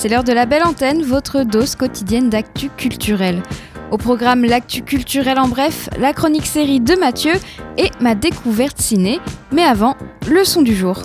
C'est 0.00 0.08
l'heure 0.08 0.24
de 0.24 0.32
la 0.32 0.46
belle 0.46 0.64
antenne, 0.64 1.02
votre 1.02 1.42
dose 1.42 1.74
quotidienne 1.74 2.30
d'actu 2.30 2.70
culturel. 2.70 3.42
Au 3.90 3.98
programme 3.98 4.46
L'actu 4.46 4.80
culturel 4.80 5.38
en 5.38 5.46
bref, 5.46 5.90
la 5.98 6.14
chronique 6.14 6.46
série 6.46 6.80
de 6.80 6.94
Mathieu 6.94 7.34
et 7.76 7.90
ma 8.00 8.14
découverte 8.14 8.80
ciné. 8.80 9.20
Mais 9.52 9.62
avant, 9.62 9.98
le 10.26 10.42
son 10.42 10.62
du 10.62 10.74
jour. 10.74 11.02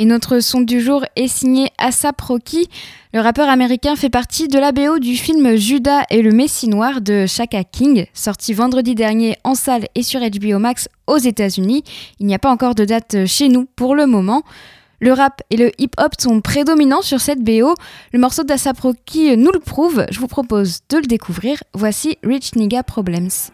Et 0.00 0.04
notre 0.04 0.38
son 0.38 0.60
du 0.60 0.80
jour 0.80 1.04
est 1.16 1.26
signé 1.26 1.70
Asap 1.76 2.20
Rocky. 2.20 2.68
Le 3.12 3.20
rappeur 3.20 3.48
américain 3.48 3.96
fait 3.96 4.10
partie 4.10 4.46
de 4.46 4.56
la 4.56 4.70
BO 4.70 5.00
du 5.00 5.16
film 5.16 5.56
Judas 5.56 6.04
et 6.10 6.22
le 6.22 6.30
Messie 6.30 6.68
Noir 6.68 7.00
de 7.00 7.26
Shaka 7.26 7.64
King, 7.64 8.06
sorti 8.14 8.52
vendredi 8.54 8.94
dernier 8.94 9.36
en 9.42 9.56
salle 9.56 9.86
et 9.96 10.04
sur 10.04 10.20
HBO 10.20 10.60
Max 10.60 10.88
aux 11.08 11.18
États-Unis. 11.18 11.82
Il 12.20 12.26
n'y 12.26 12.34
a 12.34 12.38
pas 12.38 12.52
encore 12.52 12.76
de 12.76 12.84
date 12.84 13.26
chez 13.26 13.48
nous 13.48 13.66
pour 13.74 13.96
le 13.96 14.06
moment. 14.06 14.44
Le 15.00 15.12
rap 15.12 15.42
et 15.50 15.56
le 15.56 15.72
hip-hop 15.80 16.12
sont 16.16 16.40
prédominants 16.40 17.02
sur 17.02 17.20
cette 17.20 17.42
BO. 17.42 17.74
Le 18.12 18.20
morceau 18.20 18.44
d'Asap 18.44 18.78
Rocky 18.78 19.36
nous 19.36 19.50
le 19.50 19.60
prouve. 19.60 20.06
Je 20.12 20.20
vous 20.20 20.28
propose 20.28 20.80
de 20.90 20.98
le 20.98 21.06
découvrir. 21.06 21.60
Voici 21.74 22.18
Rich 22.22 22.54
Nigga 22.54 22.84
Problems. 22.84 23.50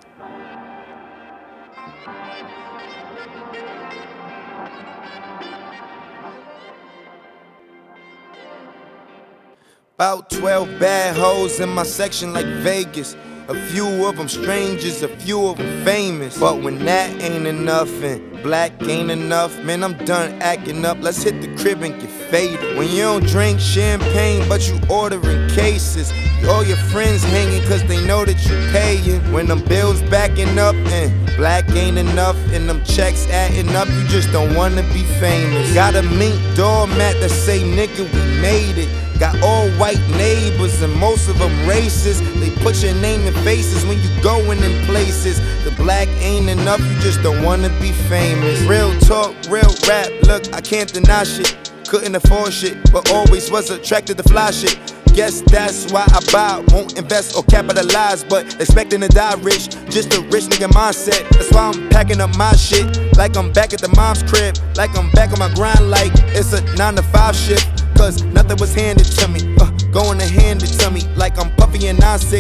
About 9.97 10.29
12 10.29 10.81
bad 10.81 11.15
hoes 11.15 11.61
in 11.61 11.69
my 11.69 11.85
section 11.85 12.33
like 12.33 12.47
Vegas. 12.47 13.15
A 13.47 13.55
few 13.69 14.07
of 14.07 14.17
them 14.17 14.27
strangers, 14.27 15.05
a 15.05 15.09
few 15.09 15.47
of 15.47 15.59
them 15.59 15.85
famous. 15.85 16.37
But 16.37 16.63
when 16.63 16.85
that 16.85 17.23
ain't 17.23 17.47
enough 17.47 18.03
and 18.03 18.43
black 18.43 18.73
ain't 18.83 19.13
enough, 19.13 19.57
man, 19.63 19.85
I'm 19.85 19.97
done 20.05 20.33
acting 20.43 20.85
up. 20.85 20.99
Let's 21.01 21.23
hit 21.23 21.41
the 21.41 21.63
crib 21.63 21.83
and 21.83 21.95
get 22.01 22.11
faded. 22.11 22.77
When 22.77 22.89
you 22.89 23.03
don't 23.03 23.25
drink 23.25 23.61
champagne, 23.61 24.49
but 24.49 24.67
you 24.67 24.81
ordering 24.91 25.49
cases. 25.51 26.13
All 26.49 26.65
your 26.65 26.77
friends 26.91 27.23
hanging 27.23 27.63
cause 27.69 27.85
they 27.85 28.05
know 28.05 28.25
that 28.25 28.45
you 28.47 28.57
paying. 28.73 29.21
When 29.33 29.47
them 29.47 29.63
bills 29.63 30.03
backing 30.11 30.59
up 30.59 30.75
and 30.75 31.37
black 31.37 31.71
ain't 31.71 31.99
enough 31.99 32.37
and 32.53 32.69
them 32.69 32.83
checks 32.83 33.29
adding 33.29 33.69
up, 33.77 33.87
you 33.87 34.09
just 34.09 34.33
don't 34.33 34.57
wanna 34.57 34.83
be 34.93 35.05
famous. 35.21 35.73
Got 35.73 35.95
a 35.95 36.03
mink 36.03 36.35
doormat 36.57 37.21
that 37.21 37.31
say, 37.31 37.61
nigga, 37.61 38.13
we 38.13 38.41
made 38.43 38.77
it. 38.77 39.04
Got 39.19 39.41
all 39.43 39.69
white 39.73 40.01
neighbors 40.11 40.83
and 40.83 40.93
most 40.95 41.29
of 41.29 41.39
them 41.39 41.53
racist. 41.69 42.21
They 42.41 42.51
put 42.63 42.83
your 42.83 42.95
name 42.97 43.23
in 43.27 43.35
faces 43.45 43.87
when 43.87 44.01
you 44.03 44.23
going 44.23 44.63
in 44.63 44.85
places. 44.87 45.39
The 45.65 45.71
black 45.77 46.09
ain't 46.19 46.49
enough, 46.49 46.81
you 46.81 46.99
just 47.01 47.23
don't 47.23 47.43
wanna 47.43 47.69
be 47.81 47.93
famous. 47.93 48.61
Real 48.63 48.93
talk, 49.01 49.35
real 49.49 49.73
rap, 49.89 50.11
look, 50.25 50.53
I 50.53 50.61
can't 50.61 50.93
deny 50.93 51.25
shit. 51.25 51.57
Couldn't 51.87 52.15
afford 52.17 52.53
shit, 52.53 52.77
but 52.93 53.11
always 53.13 53.51
was 53.51 53.71
attracted 53.71 54.17
to 54.17 54.25
fly 54.25 54.51
shit. 54.51 54.79
Guess 55.15 55.43
that's 55.43 55.93
why 55.93 56.05
I 56.09 56.21
buy, 56.33 56.65
won't 56.75 56.99
invest 56.99 57.37
or 57.37 57.45
capitalize, 57.45 58.25
but 58.25 58.61
expecting 58.61 59.01
to 59.01 59.07
die 59.07 59.35
rich. 59.43 59.71
Just 59.89 60.13
a 60.13 60.21
rich 60.23 60.47
nigga 60.47 60.67
mindset. 60.73 61.29
That's 61.31 61.53
why 61.53 61.71
I'm 61.73 61.89
packing 61.89 62.21
up 62.21 62.37
my 62.37 62.53
shit. 62.57 63.17
Like 63.17 63.37
I'm 63.37 63.53
back 63.53 63.73
at 63.73 63.81
the 63.81 63.95
mom's 63.95 64.25
crib. 64.25 64.59
Like 64.77 64.99
I'm 64.99 65.11
back 65.13 65.31
on 65.31 65.39
my 65.39 65.55
grind, 65.55 65.89
like 65.89 66.11
it's 66.35 66.53
a 66.53 66.63
9 66.75 66.97
to 66.97 67.03
5 67.05 67.37
shift. 67.37 67.84
Cause 68.05 68.23
nothing 68.23 68.59
was 68.59 68.75
handed 68.75 69.07
to 69.07 69.29
me. 69.29 69.41
Uh, 69.59 69.71
going 69.91 70.19
to 70.19 70.27
hand 70.27 70.63
it 70.63 70.67
to 70.67 70.91
me 70.91 71.01
like 71.17 71.39
I'm 71.39 71.51
Puffy 71.57 71.87
and 71.87 71.99
9-6. 71.99 72.37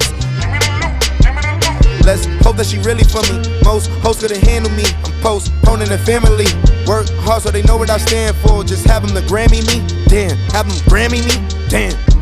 Let's 2.04 2.26
hope 2.44 2.56
that 2.56 2.66
she 2.66 2.76
really 2.80 3.02
for 3.02 3.22
me. 3.32 3.40
Most 3.64 3.88
hoes 4.04 4.20
couldn't 4.20 4.44
handle 4.44 4.70
me. 4.72 4.84
I'm 5.04 5.12
postponing 5.22 5.88
the 5.88 5.96
family. 5.96 6.44
Work 6.86 7.08
hard 7.24 7.44
so 7.44 7.50
they 7.50 7.62
know 7.62 7.78
what 7.78 7.88
I 7.88 7.96
stand 7.96 8.36
for. 8.36 8.62
Just 8.62 8.84
have 8.84 9.06
them 9.06 9.16
to 9.16 9.22
Grammy 9.26 9.64
me. 9.66 9.80
Damn, 10.06 10.36
have 10.52 10.68
them 10.68 10.76
Grammy 10.84 11.24
me. 11.24 11.68
Damn. 11.70 12.13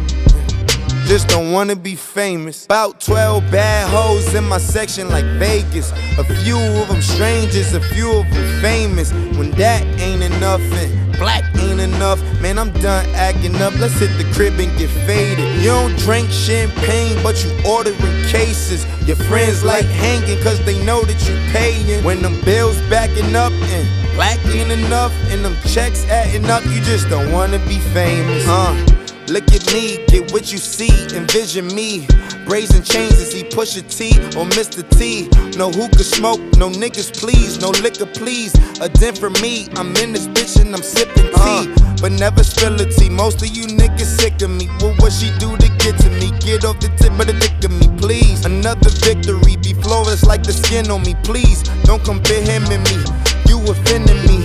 Just 1.13 1.29
don't 1.29 1.53
wanna 1.53 1.77
be 1.77 1.95
famous. 1.95 2.65
About 2.65 2.99
12 2.99 3.51
bad 3.51 3.87
hoes 3.91 4.35
in 4.35 4.45
my 4.49 4.57
section 4.57 5.11
like 5.11 5.27
Vegas. 5.37 5.93
A 6.17 6.25
few 6.25 6.57
of 6.57 6.89
them 6.89 7.03
strangers, 7.03 7.75
a 7.75 7.83
few 7.83 8.11
of 8.13 8.25
them 8.33 8.63
famous. 8.63 9.13
When 9.37 9.51
that 9.61 9.83
ain't 10.01 10.23
enough 10.23 10.63
and 10.63 11.13
black 11.19 11.45
ain't 11.59 11.81
enough, 11.81 12.19
man, 12.41 12.59
I'm 12.59 12.73
done 12.81 13.05
acting 13.11 13.55
up. 13.57 13.79
Let's 13.79 13.93
hit 14.01 14.09
the 14.17 14.25
crib 14.33 14.59
and 14.59 14.73
get 14.79 14.89
faded. 15.05 15.61
You 15.61 15.69
don't 15.69 15.95
drink 15.99 16.31
champagne, 16.31 17.23
but 17.23 17.45
you 17.45 17.51
ordering 17.69 17.99
cases. 18.29 18.87
Your 19.07 19.17
friends 19.17 19.63
like 19.63 19.85
hanging 19.85 20.43
cause 20.43 20.65
they 20.65 20.83
know 20.83 21.03
that 21.03 21.29
you 21.29 21.37
paying. 21.53 22.03
When 22.05 22.23
them 22.23 22.41
bills 22.41 22.81
backing 22.89 23.37
up 23.37 23.53
and 23.53 24.15
black 24.15 24.39
ain't 24.47 24.73
enough 24.73 25.13
and 25.29 25.45
them 25.45 25.57
checks 25.67 26.07
adding 26.07 26.49
up, 26.49 26.65
you 26.65 26.81
just 26.81 27.11
don't 27.11 27.31
wanna 27.31 27.59
be 27.69 27.81
famous. 27.93 28.49
Uh. 28.49 29.02
Look 29.29 29.45
at 29.53 29.73
me, 29.73 30.05
get 30.09 30.33
what 30.33 30.51
you 30.53 30.59
see, 30.59 30.91
envision 31.15 31.69
me. 31.75 32.07
Brazen 32.45 32.83
chains 32.83 33.15
as 33.21 33.33
he 33.33 33.45
push 33.45 33.77
a 33.77 33.83
T 33.83 34.11
or 34.37 34.45
Mr. 34.59 34.83
T. 34.99 35.29
No 35.57 35.71
hookah 35.71 36.03
smoke, 36.03 36.41
no 36.59 36.69
niggas 36.69 37.15
please, 37.19 37.61
no 37.61 37.71
liquor 37.71 38.07
please. 38.07 38.53
A 38.81 38.89
den 38.89 39.15
for 39.15 39.31
me, 39.31 39.69
I'm 39.77 39.95
in 39.97 40.13
this 40.13 40.27
bitch 40.27 40.61
and 40.61 40.75
I'm 40.75 40.83
sipping 40.83 41.31
tea. 41.31 41.33
Uh. 41.39 41.67
but 42.01 42.13
never 42.13 42.43
spill 42.43 42.75
a 42.81 42.85
tea. 42.85 43.09
Most 43.09 43.43
of 43.43 43.49
you 43.57 43.67
niggas 43.67 44.21
sick 44.21 44.43
of 44.43 44.51
me. 44.51 44.67
What 44.81 45.01
what 45.01 45.13
she 45.13 45.31
do 45.39 45.57
to 45.57 45.69
get 45.79 45.97
to 46.01 46.11
me? 46.19 46.31
Get 46.41 46.65
off 46.65 46.81
the 46.81 46.91
tip 46.99 47.13
of 47.13 47.27
the 47.27 47.35
dick 47.39 47.63
of 47.65 47.71
me, 47.71 47.87
please. 47.99 48.45
Another 48.45 48.91
victory, 48.91 49.57
be 49.57 49.73
flawless 49.75 50.25
like 50.25 50.43
the 50.43 50.53
skin 50.53 50.91
on 50.91 51.03
me, 51.03 51.15
please. 51.23 51.63
Don't 51.85 52.03
compare 52.05 52.43
him 52.43 52.65
and 52.75 52.83
me, 52.91 52.99
you 53.47 53.63
offending 53.71 54.21
me. 54.27 54.43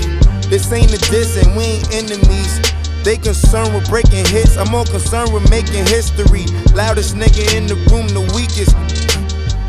This 0.50 0.72
ain't 0.72 0.94
a 0.94 1.00
diss 1.10 1.36
and 1.44 1.58
we 1.58 1.64
ain't 1.64 1.94
enemies. 1.94 2.77
They 3.08 3.16
concerned 3.16 3.74
with 3.74 3.88
breaking 3.88 4.26
hits, 4.26 4.58
I'm 4.58 4.70
more 4.70 4.84
concerned 4.84 5.32
with 5.32 5.50
making 5.50 5.86
history. 5.86 6.46
Loudest 6.76 7.16
nigga 7.16 7.56
in 7.56 7.66
the 7.66 7.76
room, 7.90 8.10
the 8.10 8.20
weakest. 8.36 8.76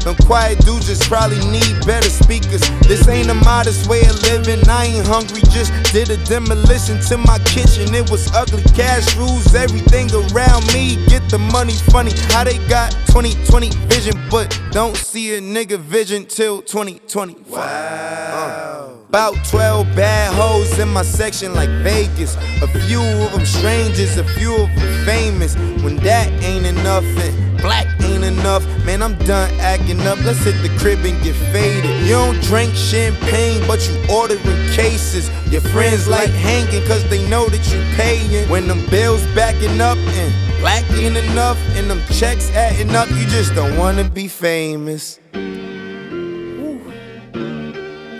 Them 0.08 0.16
quiet 0.24 0.58
dudes 0.64 0.86
just 0.86 1.02
probably 1.02 1.36
need 1.50 1.84
better 1.84 2.08
speakers. 2.08 2.62
This 2.88 3.06
ain't 3.08 3.28
a 3.28 3.34
modest 3.34 3.90
way 3.90 4.00
of 4.06 4.22
living. 4.22 4.66
I 4.66 4.86
ain't 4.86 5.06
hungry, 5.06 5.42
just 5.50 5.70
did 5.92 6.08
a 6.08 6.16
demolition 6.24 6.98
to 7.08 7.18
my 7.18 7.38
kitchen. 7.40 7.94
It 7.94 8.10
was 8.10 8.32
ugly. 8.32 8.62
Cash 8.74 9.14
rules 9.16 9.54
everything 9.54 10.08
around 10.14 10.64
me. 10.72 10.96
Get 11.08 11.28
the 11.28 11.36
money 11.52 11.74
funny. 11.92 12.12
How 12.32 12.44
they 12.44 12.56
got 12.68 12.92
2020 13.08 13.68
vision, 13.84 14.18
but 14.30 14.48
don't 14.70 14.96
see 14.96 15.34
a 15.34 15.42
nigga 15.42 15.78
vision 15.78 16.24
till 16.24 16.62
2020. 16.62 17.36
Wow. 17.46 17.58
Uh. 17.60 18.68
About 19.10 19.34
12 19.44 19.94
bad 19.94 20.32
hoes 20.32 20.78
in 20.78 20.88
my 20.88 21.02
section 21.02 21.52
like 21.52 21.68
Vegas. 21.82 22.34
A 22.62 22.68
few 22.86 23.02
of 23.02 23.32
them 23.32 23.44
strangers, 23.44 24.16
a 24.16 24.24
few 24.24 24.54
of 24.54 24.74
them 24.74 25.04
famous. 25.04 25.54
When 25.82 25.96
that 25.96 26.28
ain't 26.42 26.64
enough 26.64 27.04
and 27.04 27.58
black 27.58 27.97
ain't 28.08 28.24
enough, 28.24 28.64
man, 28.84 29.02
I'm 29.02 29.16
done 29.18 29.52
acting 29.60 30.00
up. 30.00 30.18
Let's 30.24 30.42
hit 30.44 30.56
the 30.62 30.70
crib 30.78 31.04
and 31.04 31.22
get 31.22 31.36
faded. 31.52 32.06
You 32.06 32.14
don't 32.14 32.40
drink 32.42 32.74
champagne, 32.74 33.62
but 33.66 33.80
you 33.88 33.96
ordering 34.10 34.42
cases. 34.72 35.30
Your 35.50 35.60
friends 35.60 36.08
like 36.08 36.30
hanging 36.30 36.86
cause 36.86 37.08
they 37.08 37.28
know 37.28 37.46
that 37.48 37.64
you 37.72 37.80
paying. 37.96 38.48
When 38.48 38.66
them 38.66 38.84
bills 38.90 39.22
backing 39.34 39.80
up 39.80 39.98
and 39.98 40.60
black 40.60 40.84
ain't 40.92 41.16
enough 41.16 41.58
and 41.76 41.90
them 41.90 42.00
checks 42.12 42.50
adding 42.52 42.94
up, 42.94 43.08
you 43.10 43.26
just 43.26 43.54
don't 43.54 43.76
wanna 43.76 44.04
be 44.04 44.28
famous. 44.28 45.20
Ooh, 45.34 46.80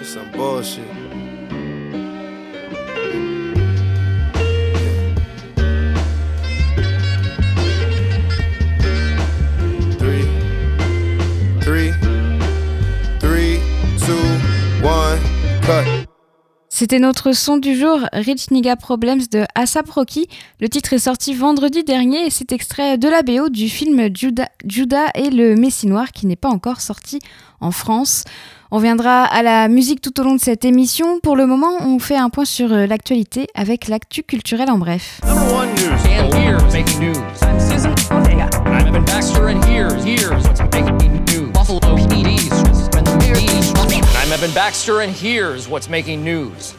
It's 0.01 0.11
some 0.11 0.31
bullshit. 0.33 0.98
C'était 16.71 16.99
notre 16.99 17.33
son 17.33 17.57
du 17.57 17.77
jour, 17.77 18.01
Rich 18.13 18.51
Nigga 18.51 18.77
Problems 18.77 19.23
de 19.33 19.45
Asap 19.55 19.91
Rocky. 19.91 20.29
Le 20.61 20.69
titre 20.69 20.93
est 20.93 20.99
sorti 20.99 21.35
vendredi 21.35 21.83
dernier 21.83 22.27
et 22.27 22.31
c'est 22.31 22.53
extrait 22.53 22.99
de 22.99 23.09
la 23.09 23.23
BO 23.23 23.49
du 23.49 23.69
film 23.69 24.09
Judas, 24.15 24.49
Judas 24.67 25.09
et 25.15 25.31
le 25.31 25.57
Messie 25.57 25.87
Noir 25.87 26.13
qui 26.13 26.27
n'est 26.27 26.37
pas 26.37 26.49
encore 26.49 26.81
sorti 26.81 27.19
en 27.61 27.71
France. 27.71 28.25
On 28.71 28.79
viendra 28.79 29.25
à 29.25 29.43
la 29.43 29.69
musique 29.69 30.01
tout 30.01 30.21
au 30.21 30.25
long 30.25 30.35
de 30.35 30.41
cette 30.41 30.65
émission. 30.65 31.21
Pour 31.21 31.37
le 31.37 31.47
moment, 31.47 31.73
on 31.81 31.99
fait 31.99 32.17
un 32.17 32.31
point 32.31 32.45
sur 32.45 32.73
euh, 32.73 32.87
l'actualité 32.87 33.47
avec 33.55 33.89
l'actu 33.89 34.23
culturel 34.23 34.71
en 34.71 34.79
bref. 34.79 35.21
Baxter, 44.59 45.03
and 45.03 45.13
here's 45.13 45.69
what's 45.69 45.89
making 45.89 46.25
news. 46.25 46.75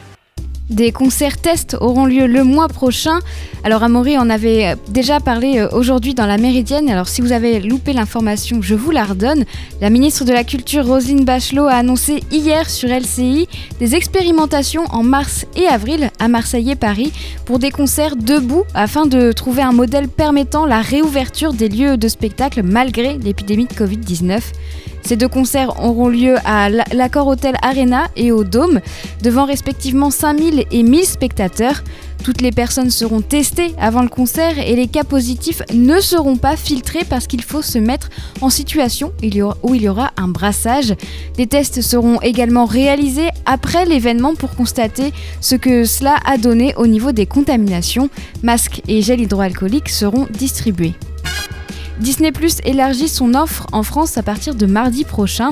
Des 0.69 0.91
concerts 0.91 1.37
tests 1.37 1.77
auront 1.79 2.05
lieu 2.05 2.27
le 2.27 2.43
mois 2.43 2.67
prochain. 2.67 3.19
Alors 3.63 3.83
Amaury 3.83 4.17
en 4.17 4.29
avait 4.29 4.75
déjà 4.89 5.21
parlé 5.21 5.59
euh, 5.59 5.69
aujourd'hui 5.71 6.13
dans 6.13 6.25
la 6.25 6.37
Méridienne. 6.37 6.89
Alors 6.89 7.07
si 7.07 7.21
vous 7.21 7.31
avez 7.31 7.61
loupé 7.61 7.93
l'information, 7.93 8.61
je 8.61 8.75
vous 8.75 8.91
la 8.91 9.05
redonne. 9.05 9.45
La 9.79 9.89
ministre 9.89 10.25
de 10.25 10.33
la 10.33 10.43
Culture 10.43 10.85
Roselyne 10.85 11.23
Bachelot 11.23 11.67
a 11.67 11.75
annoncé 11.75 12.21
hier 12.31 12.69
sur 12.69 12.89
LCI 12.89 13.47
des 13.79 13.95
expérimentations 13.95 14.83
en 14.91 15.01
mars 15.01 15.45
et 15.55 15.65
avril 15.65 16.11
à 16.19 16.27
Marseille 16.27 16.71
et 16.71 16.75
Paris 16.75 17.13
pour 17.45 17.59
des 17.59 17.71
concerts 17.71 18.17
debout 18.17 18.65
afin 18.73 19.05
de 19.05 19.31
trouver 19.31 19.61
un 19.61 19.71
modèle 19.71 20.09
permettant 20.09 20.65
la 20.65 20.81
réouverture 20.81 21.53
des 21.53 21.69
lieux 21.69 21.95
de 21.95 22.09
spectacle 22.09 22.61
malgré 22.61 23.17
l'épidémie 23.17 23.67
de 23.67 23.73
Covid-19. 23.73 24.41
Ces 25.09 25.15
deux 25.15 25.27
concerts 25.27 25.83
auront 25.83 26.07
lieu 26.07 26.35
à 26.45 26.69
l'Accord 26.69 27.25
Hotel 27.25 27.55
Arena 27.63 28.11
et 28.15 28.31
au 28.31 28.43
Dôme, 28.43 28.79
devant 29.23 29.45
respectivement 29.45 30.11
5000 30.11 30.65
et 30.69 30.83
1000 30.83 31.03
spectateurs. 31.03 31.83
Toutes 32.23 32.41
les 32.41 32.51
personnes 32.51 32.91
seront 32.91 33.21
testées 33.21 33.73
avant 33.79 34.03
le 34.03 34.07
concert 34.07 34.59
et 34.59 34.75
les 34.75 34.85
cas 34.85 35.03
positifs 35.03 35.63
ne 35.73 35.99
seront 35.99 36.37
pas 36.37 36.55
filtrés 36.55 37.05
parce 37.09 37.25
qu'il 37.25 37.41
faut 37.41 37.63
se 37.63 37.79
mettre 37.79 38.09
en 38.41 38.51
situation 38.51 39.11
où 39.63 39.73
il 39.73 39.81
y 39.81 39.89
aura 39.89 40.11
un 40.15 40.27
brassage. 40.27 40.93
Des 41.37 41.47
tests 41.47 41.81
seront 41.81 42.21
également 42.21 42.65
réalisés 42.65 43.29
après 43.47 43.85
l'événement 43.85 44.35
pour 44.35 44.51
constater 44.51 45.11
ce 45.41 45.55
que 45.55 45.85
cela 45.85 46.17
a 46.23 46.37
donné 46.37 46.75
au 46.75 46.85
niveau 46.85 47.13
des 47.13 47.25
contaminations. 47.25 48.11
Masques 48.43 48.83
et 48.87 49.01
gel 49.01 49.21
hydroalcoolique 49.21 49.89
seront 49.89 50.27
distribués. 50.29 50.93
Disney 51.99 52.31
Plus 52.31 52.59
élargit 52.63 53.09
son 53.09 53.33
offre 53.33 53.67
en 53.73 53.83
France 53.83 54.17
à 54.17 54.23
partir 54.23 54.55
de 54.55 54.65
mardi 54.65 55.03
prochain. 55.03 55.49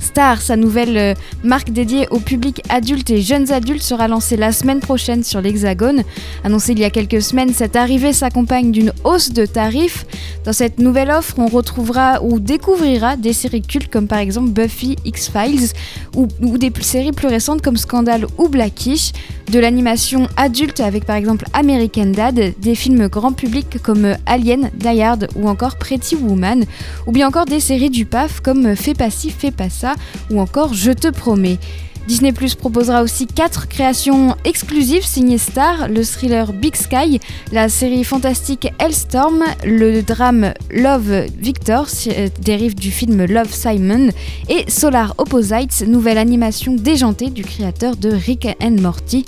Star, 0.00 0.40
sa 0.40 0.56
nouvelle 0.56 0.96
euh, 0.96 1.14
marque 1.44 1.70
dédiée 1.70 2.08
au 2.10 2.18
public 2.18 2.62
adulte 2.68 3.10
et 3.10 3.20
jeunes 3.20 3.52
adultes, 3.52 3.82
sera 3.82 4.08
lancée 4.08 4.36
la 4.36 4.52
semaine 4.52 4.80
prochaine 4.80 5.22
sur 5.22 5.40
l'Hexagone. 5.40 6.02
Annoncé 6.44 6.72
il 6.72 6.78
y 6.78 6.84
a 6.84 6.90
quelques 6.90 7.22
semaines, 7.22 7.52
cette 7.52 7.76
arrivée 7.76 8.12
s'accompagne 8.12 8.72
d'une 8.72 8.92
hausse 9.04 9.32
de 9.32 9.46
tarifs. 9.46 10.06
Dans 10.44 10.52
cette 10.52 10.78
nouvelle 10.78 11.10
offre, 11.10 11.34
on 11.38 11.46
retrouvera 11.46 12.22
ou 12.22 12.40
découvrira 12.40 13.16
des 13.16 13.32
séries 13.32 13.62
cultes 13.62 13.90
comme 13.90 14.08
par 14.08 14.18
exemple 14.18 14.50
Buffy, 14.50 14.96
X-Files 15.04 15.72
ou, 16.16 16.26
des 16.58 16.72
séries 16.80 17.12
plus 17.12 17.28
récentes 17.28 17.62
comme 17.62 17.76
Scandal 17.76 18.26
ou 18.38 18.48
Blackish 18.48 19.12
de 19.50 19.58
l'animation 19.58 20.28
adulte 20.36 20.80
avec 20.80 21.04
par 21.04 21.16
exemple 21.16 21.44
American 21.52 22.06
Dad, 22.06 22.54
des 22.58 22.74
films 22.74 23.08
grand 23.08 23.32
public 23.32 23.78
comme 23.82 24.14
Alien, 24.26 24.70
Die 24.74 25.02
Hard 25.02 25.28
ou 25.34 25.48
encore 25.48 25.76
Pretty 25.76 26.14
Woman, 26.14 26.64
ou 27.06 27.12
bien 27.12 27.26
encore 27.26 27.46
des 27.46 27.60
séries 27.60 27.90
du 27.90 28.04
PAF 28.04 28.40
comme 28.40 28.76
Fais 28.76 28.94
pas 28.94 29.10
ci, 29.10 29.30
fais 29.30 29.50
pas 29.50 29.68
ça, 29.68 29.89
ou 30.30 30.40
encore 30.40 30.74
Je 30.74 30.92
te 30.92 31.08
promets. 31.08 31.58
Disney 32.06 32.32
Plus 32.32 32.54
proposera 32.54 33.02
aussi 33.02 33.26
quatre 33.26 33.68
créations 33.68 34.34
exclusives 34.44 35.04
signées 35.04 35.38
Star, 35.38 35.88
le 35.88 36.04
thriller 36.04 36.52
Big 36.52 36.74
Sky, 36.74 37.20
la 37.52 37.68
série 37.68 38.04
fantastique 38.04 38.68
Hellstorm, 38.78 39.44
le 39.64 40.00
drame 40.00 40.52
Love 40.70 41.26
Victor, 41.38 41.86
euh, 42.08 42.28
dérive 42.40 42.74
du 42.74 42.90
film 42.90 43.24
Love 43.26 43.52
Simon, 43.52 44.08
et 44.48 44.68
Solar 44.68 45.14
Opposites, 45.18 45.86
nouvelle 45.86 46.18
animation 46.18 46.74
déjantée 46.74 47.30
du 47.30 47.44
créateur 47.44 47.96
de 47.96 48.10
Rick 48.10 48.48
and 48.60 48.80
Morty. 48.80 49.24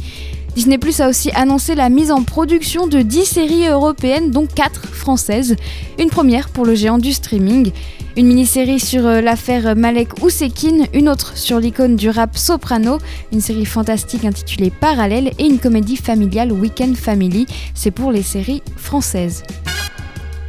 Disney 0.55 0.77
Plus 0.77 1.01
a 1.01 1.09
aussi 1.09 1.31
annoncé 1.31 1.75
la 1.75 1.89
mise 1.89 2.11
en 2.11 2.25
production 2.25 2.87
de 2.87 3.01
10 3.01 3.25
séries 3.25 3.69
européennes, 3.69 4.31
dont 4.31 4.47
4 4.47 4.87
françaises. 4.87 5.57
Une 5.99 6.11
première 6.11 6.51
pour 6.51 6.67
le 6.67 6.75
géant 6.75 6.99
du 6.99 7.15
streaming. 7.15 7.73
Une 8.19 8.27
mini-série 8.27 8.79
sur 8.79 9.07
euh, 9.07 9.23
l'affaire 9.23 9.75
Malek 9.75 10.23
Ousekine, 10.23 10.87
une 10.93 11.09
autre 11.09 11.39
sur 11.39 11.59
l'icône 11.59 11.97
du 11.97 12.11
rap 12.11 12.37
Soprano, 12.37 12.99
une 13.33 13.41
série 13.41 13.65
fantastique 13.65 14.27
intitulée 14.27 14.71
Parallèle 14.71 15.33
et 15.39 15.47
une 15.47 15.59
comédie 15.59 15.97
familiale 15.97 16.53
Weekend 16.53 16.97
Family. 16.97 17.47
C'est 17.75 17.91
pour 17.91 18.13
les 18.13 18.23
séries 18.23 18.63
françaises. 18.77 19.45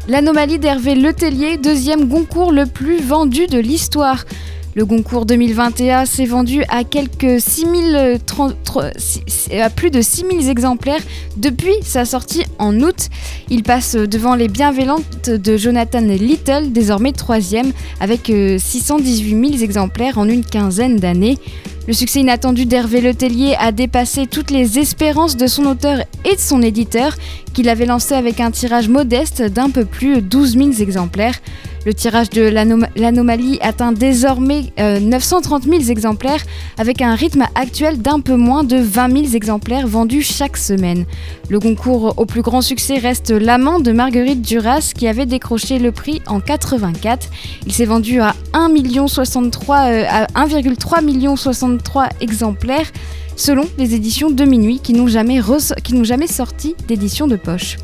L'anomalie 0.09 0.59
d'Hervé 0.59 0.95
Letellier, 0.95 1.55
deuxième 1.55 2.09
Goncourt 2.09 2.51
le 2.51 2.65
plus 2.65 2.99
vendu 3.01 3.47
de 3.47 3.57
l'histoire. 3.57 4.25
Le 4.75 4.85
Goncourt 4.85 5.27
2021 5.27 6.05
s'est 6.05 6.25
vendu 6.25 6.63
à 6.67 6.83
quelques 6.83 7.39
6030, 7.39 8.55
à 9.61 9.69
plus 9.69 9.91
de 9.91 10.01
6000 10.01 10.49
exemplaires 10.49 11.01
depuis 11.37 11.75
sa 11.83 12.05
sortie 12.05 12.43
en 12.57 12.79
août. 12.81 13.09
Il 13.51 13.61
passe 13.61 13.95
devant 13.95 14.33
les 14.33 14.47
bienveillantes 14.47 15.29
de 15.29 15.57
Jonathan 15.57 16.01
Little, 16.01 16.71
désormais 16.71 17.11
troisième, 17.11 17.71
avec 17.99 18.31
618 18.57 19.35
euh, 19.35 19.49
000 19.51 19.63
exemplaires 19.63 20.17
en 20.17 20.27
une 20.27 20.43
quinzaine 20.43 20.97
d'années. 20.97 21.37
Le 21.85 21.93
succès 21.93 22.21
inattendu 22.21 22.65
d'Hervé 22.65 23.01
Letellier 23.01 23.55
a 23.59 23.73
dépassé 23.73 24.25
toutes 24.25 24.51
les 24.51 24.79
espérances 24.79 25.35
de 25.35 25.47
son 25.47 25.65
auteur 25.65 25.99
et 26.23 26.35
de 26.35 26.39
son 26.39 26.61
éditeur, 26.61 27.13
qu'il 27.53 27.69
avait 27.69 27.85
lancé 27.85 28.15
avec 28.15 28.39
un 28.39 28.51
tirage 28.51 28.89
modeste 28.89 29.41
d'un 29.41 29.69
peu 29.69 29.85
plus 29.85 30.15
de 30.15 30.19
12 30.21 30.57
000 30.57 30.71
exemplaires. 30.79 31.35
Le 31.85 31.93
tirage 31.93 32.29
de 32.29 32.41
l'anomalie 32.95 33.59
atteint 33.61 33.91
désormais 33.91 34.71
930 34.77 35.67
euh, 35.67 35.79
000 35.79 35.91
exemplaires 35.91 36.41
avec 36.77 37.01
un 37.01 37.13
rythme 37.13 37.43
actuel 37.55 38.01
d'un 38.01 38.21
peu 38.21 38.37
moins 38.37 38.63
de 38.63 38.77
20 38.77 39.23
000 39.25 39.35
exemplaires 39.35 39.85
vendus 39.85 40.21
chaque 40.21 40.55
semaine. 40.55 41.05
Le 41.49 41.59
concours 41.59 42.13
au 42.15 42.25
plus 42.25 42.41
grand 42.41 42.61
succès 42.61 42.99
reste 42.99 43.31
L'amant 43.31 43.81
de 43.81 43.91
Marguerite 43.91 44.41
Duras 44.41 44.93
qui 44.95 45.09
avait 45.09 45.25
décroché 45.25 45.77
le 45.77 45.91
prix 45.91 46.21
en 46.25 46.39
84. 46.39 47.27
Il 47.65 47.73
s'est 47.73 47.85
vendu 47.85 48.21
à 48.21 48.33
1,63 48.53 49.91
euh, 49.91 50.05
à 50.07 50.45
1,3 50.45 51.03
million 51.03 51.35
63 51.35 52.07
exemplaires 52.21 52.91
selon 53.35 53.65
les 53.77 53.95
éditions 53.95 54.29
de 54.29 54.45
minuit 54.45 54.79
qui 54.79 54.93
n'ont 54.93 55.07
jamais, 55.07 56.27
sorti 56.27 56.75
d'édition 56.87 57.27
de 57.27 57.35
poche. 57.35 57.77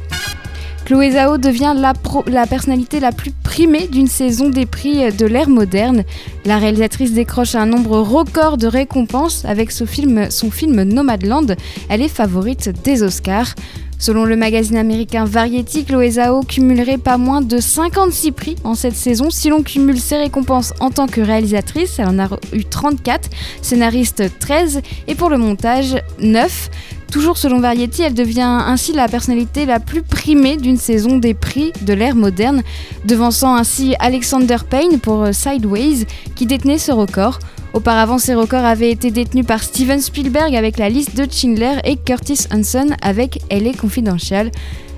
Chloé 0.86 1.12
Zhao 1.12 1.38
devient 1.38 1.76
la, 1.76 2.48
personnalité 2.48 3.00
la 3.00 3.12
plus 3.12 3.32
primée 3.32 3.88
d'une 3.88 4.08
saison 4.08 4.50
des 4.50 4.66
prix 4.66 5.12
de 5.12 5.26
l'ère 5.26 5.50
moderne. 5.50 6.04
La 6.46 6.58
réalisatrice 6.58 7.14
décroche 7.14 7.54
un 7.54 7.68
nombre 7.68 8.00
record 8.00 8.58
de 8.58 8.66
récompenses 8.66 9.46
avec 9.46 9.72
son 9.72 9.86
film 9.86 10.84
Nomadland. 10.84 11.56
Elle 11.90 12.02
est 12.02 12.08
favorite 12.08 12.72
des 12.84 13.04
Oscars. 13.04 13.54
Selon 14.02 14.24
le 14.24 14.38
magazine 14.38 14.78
américain 14.78 15.26
Variety, 15.26 15.84
Chloé 15.84 16.12
Zhao 16.12 16.42
cumulerait 16.42 16.98
pas 16.98 17.18
moins 17.18 17.42
de 17.42 17.60
56 17.60 18.32
prix 18.32 18.56
en 18.64 18.74
cette 18.74 18.96
saison. 18.96 19.30
Si 19.30 19.50
l'on 19.50 19.62
cumule 19.62 20.00
ses 20.00 20.16
récompenses 20.16 20.74
en 20.80 20.90
tant 20.90 21.06
que 21.06 21.20
réalisatrice, 21.20 22.00
elle 22.00 22.08
en 22.08 22.18
a 22.18 22.30
eu 22.54 22.64
34, 22.64 23.30
scénariste 23.62 24.40
13 24.40 24.82
et 25.10 25.16
pour 25.16 25.30
le 25.30 25.38
montage 25.38 26.02
9. 26.22 26.70
Toujours 27.12 27.38
selon 27.38 27.60
Variety, 27.60 28.04
elle 28.04 28.14
devient 28.14 28.62
ainsi 28.66 28.94
la 28.94 29.10
personnalité 29.10 29.66
la 29.66 29.82
plus 29.82 30.02
primée 30.02 30.56
d'une 30.56 30.78
saison 30.78 31.18
des 31.18 31.34
prix 31.34 31.74
de 31.82 31.92
l'ère 31.92 32.16
moderne, 32.16 32.64
devançant 33.04 33.54
ainsi 33.54 33.96
Alexander 34.00 34.58
Payne 34.70 35.00
pour 35.02 35.28
Sideways, 35.34 36.06
qui 36.36 36.46
détenait 36.46 36.78
ce 36.78 36.94
record. 36.94 37.40
Auparavant, 37.74 38.18
ces 38.18 38.34
records 38.34 38.66
avaient 38.66 38.92
été 38.92 39.12
détenus 39.12 39.46
par 39.46 39.64
Steven 39.64 40.02
Spielberg 40.02 40.56
avec 40.56 40.78
la 40.78 40.90
liste 40.90 41.16
de 41.16 41.32
Schindler 41.32 41.78
et 41.84 41.98
Curtis 41.98 42.48
Hanson 42.52 42.96
avec 43.02 43.42
Elle 43.50 43.68
est 43.68 43.78
confidentielle. 43.78 44.52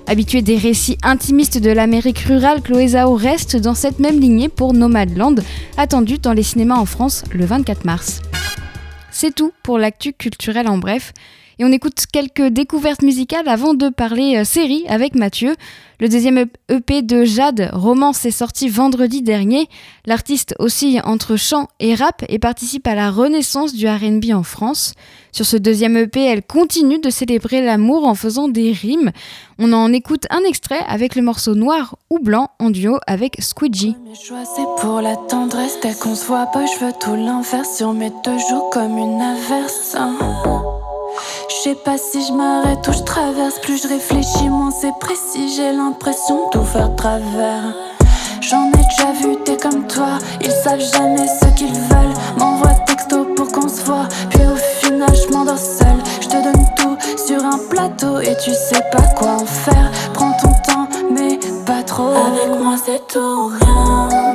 Habituée 0.08 0.42
des 0.42 0.58
récits 0.58 0.98
intimistes 1.04 1.60
de 1.60 1.70
l'Amérique 1.70 2.20
rurale, 2.20 2.62
Chloé 2.62 2.90
Zhao 2.90 3.16
reste 3.16 3.58
dans 3.58 3.76
cette 3.76 4.00
même 4.00 4.20
lignée 4.20 4.50
pour 4.50 4.74
Nomadland, 4.74 5.42
attendu 5.78 6.18
dans 6.18 6.34
les 6.34 6.44
cinémas 6.44 6.78
en 6.78 6.86
France 6.86 7.24
le 7.32 7.46
24 7.46 7.86
mars. 7.86 8.22
C'est 9.12 9.36
tout 9.36 9.52
pour 9.64 9.78
l'actu 9.78 10.14
culturel 10.14 10.68
en 10.68 10.78
bref. 10.78 11.14
Et 11.62 11.64
on 11.64 11.72
écoute 11.72 12.06
quelques 12.12 12.48
découvertes 12.48 13.04
musicales 13.04 13.48
avant 13.48 13.76
de 13.76 13.90
parler 13.90 14.38
euh, 14.38 14.44
série 14.44 14.84
avec 14.88 15.14
Mathieu. 15.14 15.54
Le 16.00 16.10
deuxième 16.10 16.46
EP 16.70 17.04
de 17.04 17.24
Jade, 17.24 17.70
Romance, 17.72 18.26
est 18.26 18.32
sorti 18.32 18.68
vendredi 18.68 19.22
dernier. 19.22 19.70
L'artiste 20.08 20.56
oscille 20.58 21.04
entre 21.06 21.36
chant 21.36 21.68
et 21.80 21.94
rap 21.94 22.26
et 22.30 22.40
participe 22.40 22.88
à 22.88 22.96
la 22.96 23.12
renaissance 23.12 23.76
du 23.76 23.88
RB 23.88 24.34
en 24.34 24.42
France. 24.42 24.96
Sur 25.32 25.46
ce 25.46 25.56
deuxième 25.56 25.98
EP, 25.98 26.26
elle 26.26 26.42
continue 26.42 26.98
de 26.98 27.12
célébrer 27.12 27.62
l'amour 27.62 28.08
en 28.08 28.16
faisant 28.16 28.48
des 28.48 28.72
rimes. 28.72 29.12
On 29.60 29.72
en 29.72 29.94
écoute 29.94 30.26
un 30.32 30.44
extrait 30.44 30.84
avec 30.88 31.16
le 31.16 31.22
morceau 31.22 31.54
Noir 31.54 31.96
ou 32.10 32.18
Blanc 32.18 32.50
en 32.58 32.72
duo 32.72 32.98
avec 33.06 33.36
Squidgy. 33.40 33.96
pour 34.80 35.00
la 35.02 35.16
tendresse, 35.16 35.78
qu'on 36.02 36.16
pas, 36.16 36.66
je 36.66 36.84
veux 36.84 36.94
tout 37.00 37.14
l'inverse 37.14 37.78
sur 37.78 37.94
mes 37.94 38.10
deux 38.26 38.40
comme 38.72 38.98
une 38.98 39.22
averse. 39.22 39.94
Hein. 39.94 40.71
Je 41.52 41.70
sais 41.70 41.76
pas 41.76 41.98
si 41.98 42.26
je 42.26 42.32
m'arrête 42.32 42.88
ou 42.88 42.94
je 42.94 43.04
traverse. 43.04 43.60
Plus 43.60 43.84
je 43.84 43.88
réfléchis, 43.90 44.48
moins 44.48 44.72
c'est 44.72 44.98
précis. 45.02 45.54
J'ai 45.54 45.74
l'impression 45.74 46.46
de 46.46 46.52
tout 46.52 46.64
faire 46.64 46.96
travers. 46.96 47.76
J'en 48.40 48.70
ai 48.70 48.72
déjà 48.72 49.12
vu 49.12 49.36
des 49.46 49.58
comme 49.58 49.86
toi, 49.86 50.18
ils 50.40 50.52
savent 50.52 50.80
jamais 50.80 51.28
ce 51.28 51.48
qu'ils 51.58 51.74
veulent. 51.74 52.14
M'envoie 52.38 52.74
texto 52.88 53.26
pour 53.36 53.52
qu'on 53.52 53.68
se 53.68 53.82
voit, 53.82 54.08
puis 54.30 54.42
au 54.46 54.56
final 54.56 55.14
je 55.14 55.34
m'endors 55.34 55.58
seul. 55.58 55.98
Je 56.22 56.28
te 56.30 56.42
donne 56.42 56.66
tout 56.78 56.98
sur 57.18 57.44
un 57.44 57.60
plateau 57.70 58.22
et 58.22 58.36
tu 58.38 58.52
sais 58.52 58.82
pas 58.90 59.08
quoi 59.18 59.34
en 59.42 59.46
faire. 59.46 59.92
Prends 60.14 60.34
ton 60.42 60.54
temps, 60.72 60.88
mais 61.12 61.38
pas 61.66 61.84
trop. 61.84 62.14
Avec 62.14 62.62
moi 62.62 62.76
c'est 62.84 63.06
tout 63.08 63.52
rien. 63.60 64.32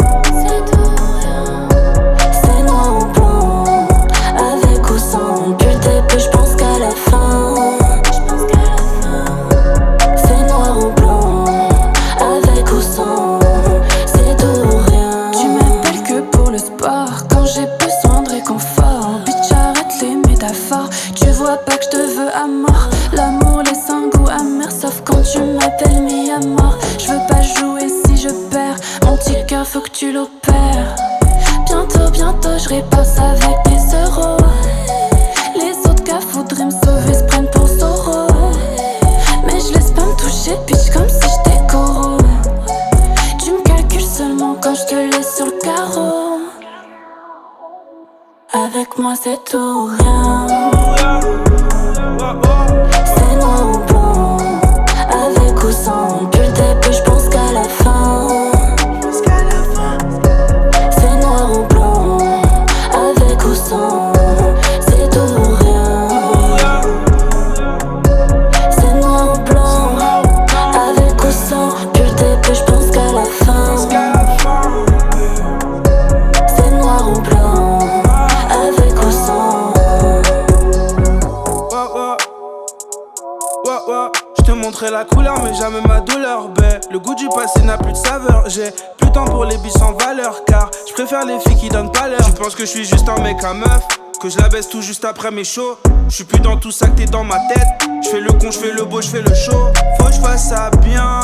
Tout 94.77 94.83
juste 94.83 95.07
après 95.07 95.31
mes 95.31 95.45
shows. 95.45 95.79
Je 96.09 96.17
suis 96.17 96.25
plus 96.25 96.41
dans 96.41 96.59
tout 96.59 96.71
ça 96.71 96.89
que 96.89 96.99
t'es 96.99 97.07
dans 97.07 97.25
ma 97.25 97.39
tête. 97.49 97.89
Je 98.05 98.11
fais 98.11 98.21
le 98.21 98.31
con, 98.33 98.51
je 98.51 98.59
fais 98.59 98.73
le 98.73 98.85
beau, 98.85 99.01
je 99.01 99.09
fais 99.09 99.23
le 99.23 99.35
show. 99.35 99.73
Faut 99.99 100.05
que 100.05 100.13
je 100.13 100.21
fasse 100.21 100.51
ça 100.51 100.71
bien. 100.85 101.21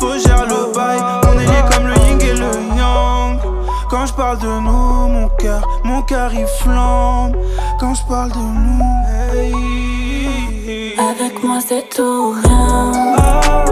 Faut 0.00 0.18
gérer 0.18 0.46
le 0.48 0.72
bail. 0.74 0.98
On 1.28 1.38
est 1.38 1.72
comme 1.72 1.86
le 1.86 1.94
yin 1.94 2.20
et 2.20 2.32
le 2.32 2.50
yang. 2.76 3.38
Quand 3.88 4.06
je 4.06 4.12
parle 4.14 4.38
de 4.40 4.48
nous, 4.48 5.08
mon 5.08 5.28
cœur, 5.38 5.62
mon 5.84 6.02
cœur 6.02 6.34
il 6.34 6.46
flambe. 6.60 7.36
Quand 7.78 7.94
je 7.94 8.02
parle 8.08 8.30
de 8.30 8.38
nous, 8.38 8.84
hey. 9.32 10.94
Avec 10.98 11.40
moi 11.44 11.58
c'est 11.64 11.88
tout 11.88 12.02
ou 12.02 12.34
rien. 12.42 13.71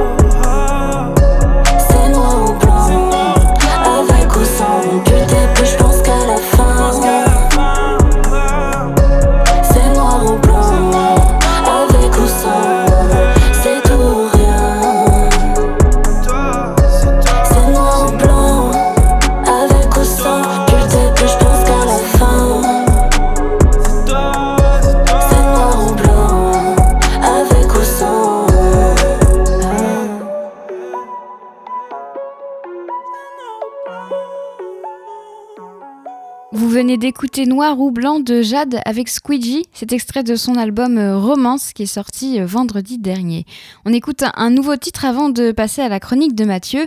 D'écouter 37.01 37.47
Noir 37.47 37.81
ou 37.81 37.91
Blanc 37.91 38.21
de 38.21 38.43
Jade 38.43 38.81
avec 38.85 39.09
Squeegee, 39.09 39.65
cet 39.73 39.91
extrait 39.95 40.23
de 40.23 40.37
son 40.37 40.57
album 40.57 40.99
euh, 40.99 41.17
Romance 41.19 41.73
qui 41.73 41.85
est 41.85 41.87
sorti 41.87 42.39
euh, 42.39 42.45
vendredi 42.45 42.99
dernier. 42.99 43.47
On 43.87 43.93
écoute 43.95 44.23
un- 44.23 44.33
un 44.37 44.51
nouveau 44.51 44.77
titre 44.77 45.07
avant 45.07 45.31
de 45.31 45.51
passer 45.51 45.81
à 45.81 45.89
la 45.89 45.99
chronique 45.99 46.35
de 46.35 46.45
Mathieu. 46.45 46.85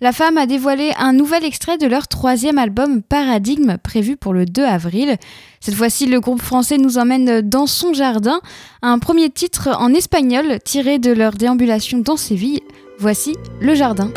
La 0.00 0.12
femme 0.12 0.38
a 0.38 0.46
dévoilé 0.46 0.92
un 1.00 1.12
nouvel 1.12 1.44
extrait 1.44 1.78
de 1.78 1.86
leur 1.88 2.06
troisième 2.06 2.58
album 2.58 3.02
Paradigme 3.02 3.76
prévu 3.82 4.16
pour 4.16 4.32
le 4.34 4.44
2 4.46 4.62
avril. 4.62 5.16
Cette 5.58 5.74
fois-ci, 5.74 6.06
le 6.06 6.20
groupe 6.20 6.40
français 6.42 6.78
nous 6.78 6.96
emmène 6.96 7.40
dans 7.40 7.66
son 7.66 7.92
jardin, 7.92 8.40
un 8.82 9.00
premier 9.00 9.30
titre 9.30 9.70
en 9.80 9.92
espagnol 9.94 10.58
tiré 10.64 11.00
de 11.00 11.10
leur 11.10 11.32
déambulation 11.32 11.98
dans 11.98 12.16
Séville. 12.16 12.60
Voici 13.00 13.34
Le 13.60 13.74
Jardin. 13.74 14.12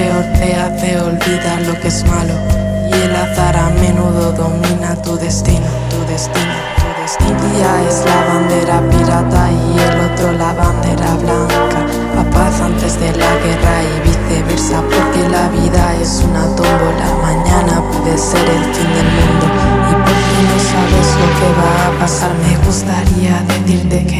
Peor 0.00 0.24
te 0.38 0.54
hace 0.54 1.00
olvidar 1.00 1.60
lo 1.66 1.74
que 1.80 1.88
es 1.88 2.04
malo. 2.04 2.34
Y 2.90 2.92
el 2.92 3.14
azar 3.14 3.56
a 3.56 3.68
menudo 3.84 4.32
domina 4.32 4.96
tu 5.02 5.16
destino, 5.16 5.70
tu 5.90 5.98
destino, 6.10 6.56
tu 6.80 6.88
destino. 7.02 7.36
Un 7.36 7.52
día 7.52 7.70
es 7.88 7.96
la 8.08 8.18
bandera 8.30 8.76
pirata 8.90 9.42
y 9.50 9.78
el 9.86 9.96
otro 10.08 10.32
la 10.32 10.52
bandera 10.54 11.10
blanca. 11.22 11.80
La 12.16 12.24
paz 12.30 12.60
antes 12.60 12.98
de 12.98 13.10
la 13.22 13.32
guerra 13.44 13.76
y 13.90 13.94
viceversa, 14.08 14.80
porque 14.92 15.28
la 15.28 15.48
vida 15.48 15.94
es 16.02 16.24
una 16.28 16.44
tómbola. 16.56 17.08
Mañana 17.28 17.82
puede 17.92 18.16
ser 18.16 18.46
el 18.56 18.64
fin 18.74 18.90
del 18.96 19.10
mundo. 19.18 19.46
Y 19.90 19.94
porque 20.04 20.38
no 20.48 20.56
sabes 20.72 21.08
lo 21.20 21.28
que 21.38 21.48
va 21.60 21.72
a 21.86 22.00
pasar, 22.00 22.32
me 22.46 22.54
gustaría 22.66 23.34
decirte 23.48 24.06
que 24.06 24.19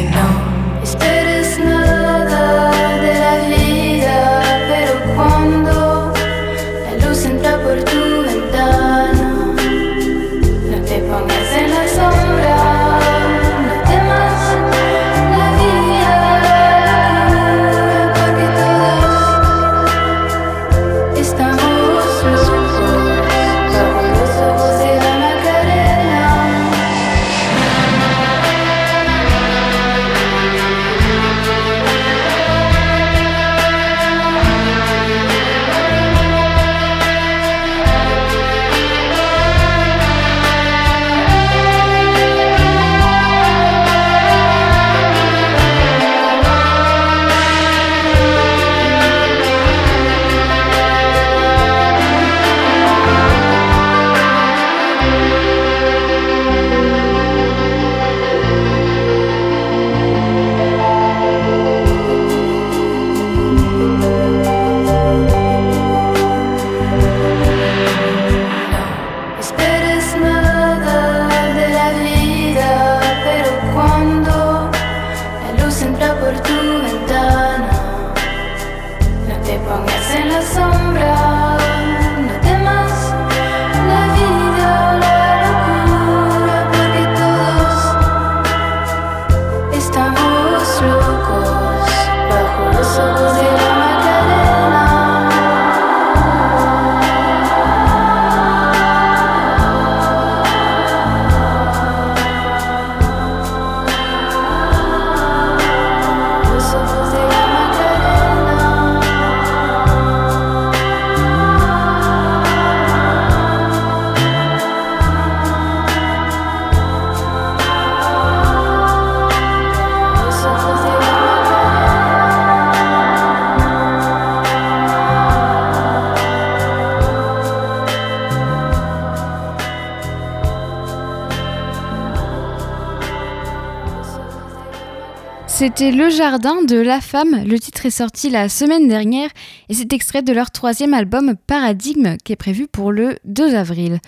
C'était 135.80 135.96
Le 135.96 136.10
Jardin 136.10 136.62
de 136.62 136.76
La 136.76 137.00
Femme. 137.00 137.42
Le 137.46 137.58
titre 137.58 137.86
est 137.86 137.90
sorti 137.90 138.28
la 138.28 138.50
semaine 138.50 138.86
dernière 138.86 139.30
et 139.70 139.72
c'est 139.72 139.94
extrait 139.94 140.20
de 140.20 140.30
leur 140.30 140.50
troisième 140.50 140.92
album 140.92 141.36
Paradigme 141.46 142.18
qui 142.22 142.34
est 142.34 142.36
prévu 142.36 142.68
pour 142.68 142.92
le 142.92 143.16
2 143.24 143.54
avril. 143.54 143.98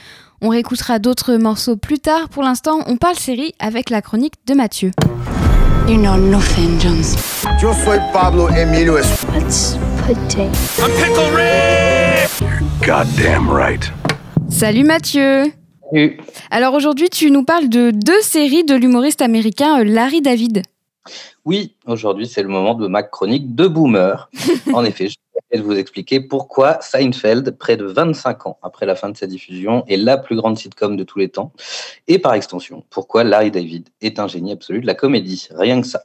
On 0.42 0.50
réécoutera 0.50 0.98
d'autres 0.98 1.36
morceaux 1.36 1.78
plus 1.78 1.98
tard. 1.98 2.28
Pour 2.28 2.42
l'instant, 2.42 2.80
on 2.88 2.98
parle 2.98 3.16
série 3.16 3.54
avec 3.58 3.88
la 3.88 4.02
chronique 4.02 4.34
de 4.46 4.52
Mathieu. 4.52 4.90
You 5.88 5.96
know 5.96 6.18
nothing, 6.18 6.78
Jones. 6.78 7.16
Yo 7.62 7.72
soy 7.72 7.98
Pablo 8.12 8.50
Emilio 8.50 8.98
What's 9.32 9.78
pudding? 10.06 10.50
Goddamn 12.86 13.48
right. 13.50 13.90
Salut 14.50 14.84
Mathieu 14.84 15.50
Alors 16.50 16.74
aujourd'hui, 16.74 17.08
tu 17.08 17.30
nous 17.30 17.44
parles 17.44 17.70
de 17.70 17.92
deux 17.92 18.20
séries 18.20 18.64
de 18.64 18.74
l'humoriste 18.74 19.22
américain 19.22 19.80
euh, 19.80 19.84
Larry 19.84 20.20
David. 20.20 20.64
Oui, 21.44 21.74
aujourd'hui, 21.86 22.28
c'est 22.28 22.42
le 22.42 22.48
moment 22.48 22.74
de 22.74 22.86
ma 22.86 23.02
chronique 23.02 23.56
de 23.56 23.66
boomer. 23.66 24.30
en 24.74 24.84
effet, 24.84 25.08
je 25.08 25.16
vais 25.50 25.60
vous 25.60 25.76
expliquer 25.76 26.20
pourquoi 26.20 26.80
Seinfeld, 26.80 27.58
près 27.58 27.76
de 27.76 27.84
25 27.84 28.46
ans 28.46 28.58
après 28.62 28.86
la 28.86 28.94
fin 28.94 29.08
de 29.08 29.16
sa 29.16 29.26
diffusion, 29.26 29.84
est 29.88 29.96
la 29.96 30.18
plus 30.18 30.36
grande 30.36 30.56
sitcom 30.56 30.96
de 30.96 31.02
tous 31.02 31.18
les 31.18 31.28
temps. 31.28 31.52
Et 32.06 32.20
par 32.20 32.34
extension, 32.34 32.84
pourquoi 32.90 33.24
Larry 33.24 33.50
David 33.50 33.88
est 34.00 34.20
un 34.20 34.28
génie 34.28 34.52
absolu 34.52 34.80
de 34.80 34.86
la 34.86 34.94
comédie. 34.94 35.48
Rien 35.50 35.80
que 35.80 35.86
ça. 35.88 36.04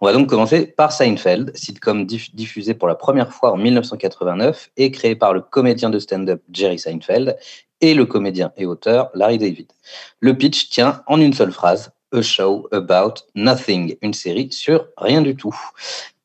On 0.00 0.06
va 0.06 0.12
donc 0.12 0.28
commencer 0.28 0.66
par 0.66 0.92
Seinfeld, 0.92 1.56
sitcom 1.56 2.04
diffusé 2.04 2.74
pour 2.74 2.86
la 2.86 2.96
première 2.96 3.32
fois 3.32 3.52
en 3.52 3.56
1989 3.56 4.70
et 4.76 4.90
créé 4.90 5.16
par 5.16 5.32
le 5.32 5.40
comédien 5.40 5.88
de 5.88 5.98
stand-up 5.98 6.42
Jerry 6.52 6.78
Seinfeld 6.78 7.38
et 7.80 7.94
le 7.94 8.04
comédien 8.04 8.52
et 8.58 8.66
auteur 8.66 9.10
Larry 9.14 9.38
David. 9.38 9.72
Le 10.20 10.36
pitch 10.36 10.68
tient 10.68 11.02
en 11.06 11.18
une 11.18 11.32
seule 11.32 11.52
phrase 11.52 11.92
a 12.12 12.22
Show 12.22 12.68
About 12.72 13.14
Nothing, 13.34 13.96
une 14.02 14.14
série 14.14 14.50
sur 14.52 14.86
rien 14.96 15.22
du 15.22 15.36
tout. 15.36 15.54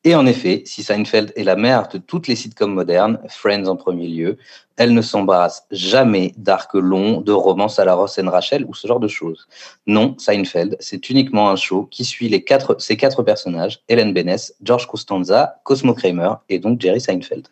Et 0.04 0.15
en 0.15 0.26
effet, 0.26 0.63
si 0.65 0.82
Seinfeld 0.82 1.32
est 1.36 1.44
la 1.44 1.56
mère 1.56 1.88
de 1.89 2.00
toutes 2.00 2.28
les 2.28 2.36
sitcoms 2.36 2.74
modernes, 2.74 3.20
Friends 3.30 3.67
en 3.67 3.76
premier 3.76 4.08
lieu, 4.08 4.38
elle 4.76 4.96
ne 4.96 5.02
s'embarrasse 5.04 5.67
jamais 5.70 6.34
d'arcs 6.38 6.74
longs, 6.74 7.22
de 7.22 7.32
romances 7.32 7.78
à 7.78 7.86
la 7.86 7.94
Ross 7.94 8.17
and 8.17 8.32
Rachel 8.32 8.65
ou 8.65 8.74
ce 8.74 8.88
genre 8.88 9.00
de 9.00 9.08
choses. 9.08 9.48
Non, 9.86 10.15
Seinfeld, 10.17 10.76
c'est 10.80 11.12
uniquement 11.12 11.52
un 11.52 11.56
show 11.56 11.88
qui 11.91 12.04
suit 12.04 12.30
les 12.30 12.44
quatre, 12.44 12.78
ces 12.80 12.98
quatre 12.98 13.22
personnages, 13.22 13.82
Helen 13.89 14.12
Benes, 14.12 14.54
George 14.63 14.88
Costanza, 14.88 15.62
Cosmo 15.63 15.94
Kramer 15.94 16.34
et 16.50 16.58
donc 16.58 16.82
Jerry 16.82 17.00
Seinfeld. 17.00 17.48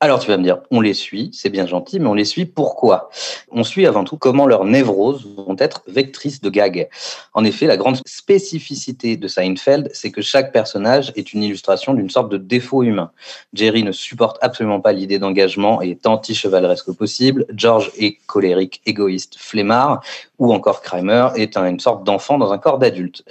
Alors 0.00 0.20
tu 0.20 0.28
vas 0.28 0.36
me 0.36 0.44
dire, 0.44 0.58
on 0.70 0.80
les 0.80 0.94
suit, 0.94 1.30
c'est 1.32 1.50
bien 1.50 1.66
gentil, 1.66 1.98
mais 1.98 2.06
on 2.06 2.14
les 2.14 2.24
suit 2.24 2.44
pourquoi? 2.44 3.10
On 3.50 3.64
suit 3.64 3.84
avant 3.84 4.04
tout 4.04 4.16
comment 4.16 4.46
leurs 4.46 4.64
névroses 4.64 5.26
vont 5.36 5.56
être 5.58 5.82
vectrices 5.88 6.40
de 6.40 6.48
gags. 6.50 6.88
En 7.34 7.42
effet, 7.42 7.66
la 7.66 7.76
grande 7.76 7.96
spécificité 8.06 9.16
de 9.16 9.26
Seinfeld, 9.26 9.90
c'est 9.92 10.12
que 10.12 10.22
chaque 10.22 10.52
personnage 10.52 11.12
est 11.16 11.32
une 11.32 11.42
illustration 11.42 11.94
d'une 11.94 12.10
sorte 12.10 12.30
de 12.30 12.36
défaut 12.36 12.84
humain. 12.84 13.10
Jerry 13.54 13.82
ne 13.82 13.90
supporte 13.90 14.38
absolument 14.40 14.80
pas 14.80 14.92
l'idée 14.92 15.18
d'engagement 15.18 15.82
et 15.82 15.90
est 15.90 16.06
anti-chevaleresque 16.06 16.92
possible. 16.92 17.44
George 17.52 17.90
est 17.98 18.18
colérique, 18.26 18.80
égoïste, 18.86 19.34
flemmard, 19.36 20.00
ou 20.38 20.52
encore 20.54 20.80
Kramer 20.80 21.30
est 21.34 21.56
une 21.56 21.80
sorte 21.80 22.04
d'enfant 22.04 22.38
dans 22.38 22.52
un 22.52 22.58
corps 22.58 22.78
d'adulte. 22.78 23.24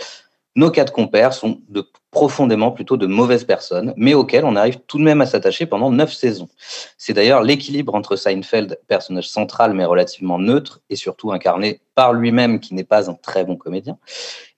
Nos 0.57 0.71
quatre 0.71 0.91
compères 0.91 1.33
sont 1.33 1.61
profondément 2.09 2.71
plutôt 2.71 2.97
de 2.97 3.05
mauvaises 3.05 3.43
personnes, 3.43 3.93
mais 3.95 4.15
auxquelles 4.15 4.43
on 4.43 4.55
arrive 4.55 4.79
tout 4.87 4.97
de 4.97 5.03
même 5.03 5.21
à 5.21 5.27
s'attacher 5.27 5.67
pendant 5.67 5.91
neuf 5.91 6.11
saisons. 6.13 6.49
C'est 6.97 7.13
d'ailleurs 7.13 7.43
l'équilibre 7.43 7.93
entre 7.93 8.15
Seinfeld, 8.15 8.79
personnage 8.87 9.29
central 9.29 9.75
mais 9.75 9.85
relativement 9.85 10.39
neutre, 10.39 10.81
et 10.89 10.95
surtout 10.95 11.31
incarné 11.31 11.79
par 11.93 12.11
lui-même, 12.11 12.59
qui 12.59 12.73
n'est 12.73 12.83
pas 12.83 13.07
un 13.07 13.13
très 13.13 13.45
bon 13.45 13.55
comédien, 13.55 13.99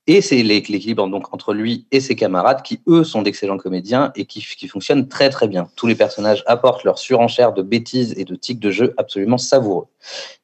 et 0.10 0.22
c'est 0.22 0.42
l'équilibre 0.42 1.08
donc 1.08 1.32
entre 1.36 1.54
lui 1.54 1.86
et 1.92 2.00
ses 2.00 2.16
camarades 2.16 2.64
qui, 2.64 2.82
eux, 2.88 3.04
sont 3.04 3.22
d'excellents 3.22 3.60
comédiens 3.60 4.12
et 4.16 4.26
qui, 4.26 4.42
qui, 4.42 4.68
fonctionnent 4.68 5.08
très 5.08 5.30
très 5.30 5.48
bien. 5.48 5.70
Tous 5.76 5.86
les 5.86 5.94
personnages 5.94 6.44
apportent 6.48 6.84
leur 6.84 6.98
surenchère 6.98 7.54
de 7.54 7.62
bêtises 7.62 8.16
et 8.18 8.26
de 8.26 8.34
tics 8.34 8.60
de 8.60 8.72
jeu 8.72 8.96
absolument 8.98 9.38
savoureux. 9.38 9.86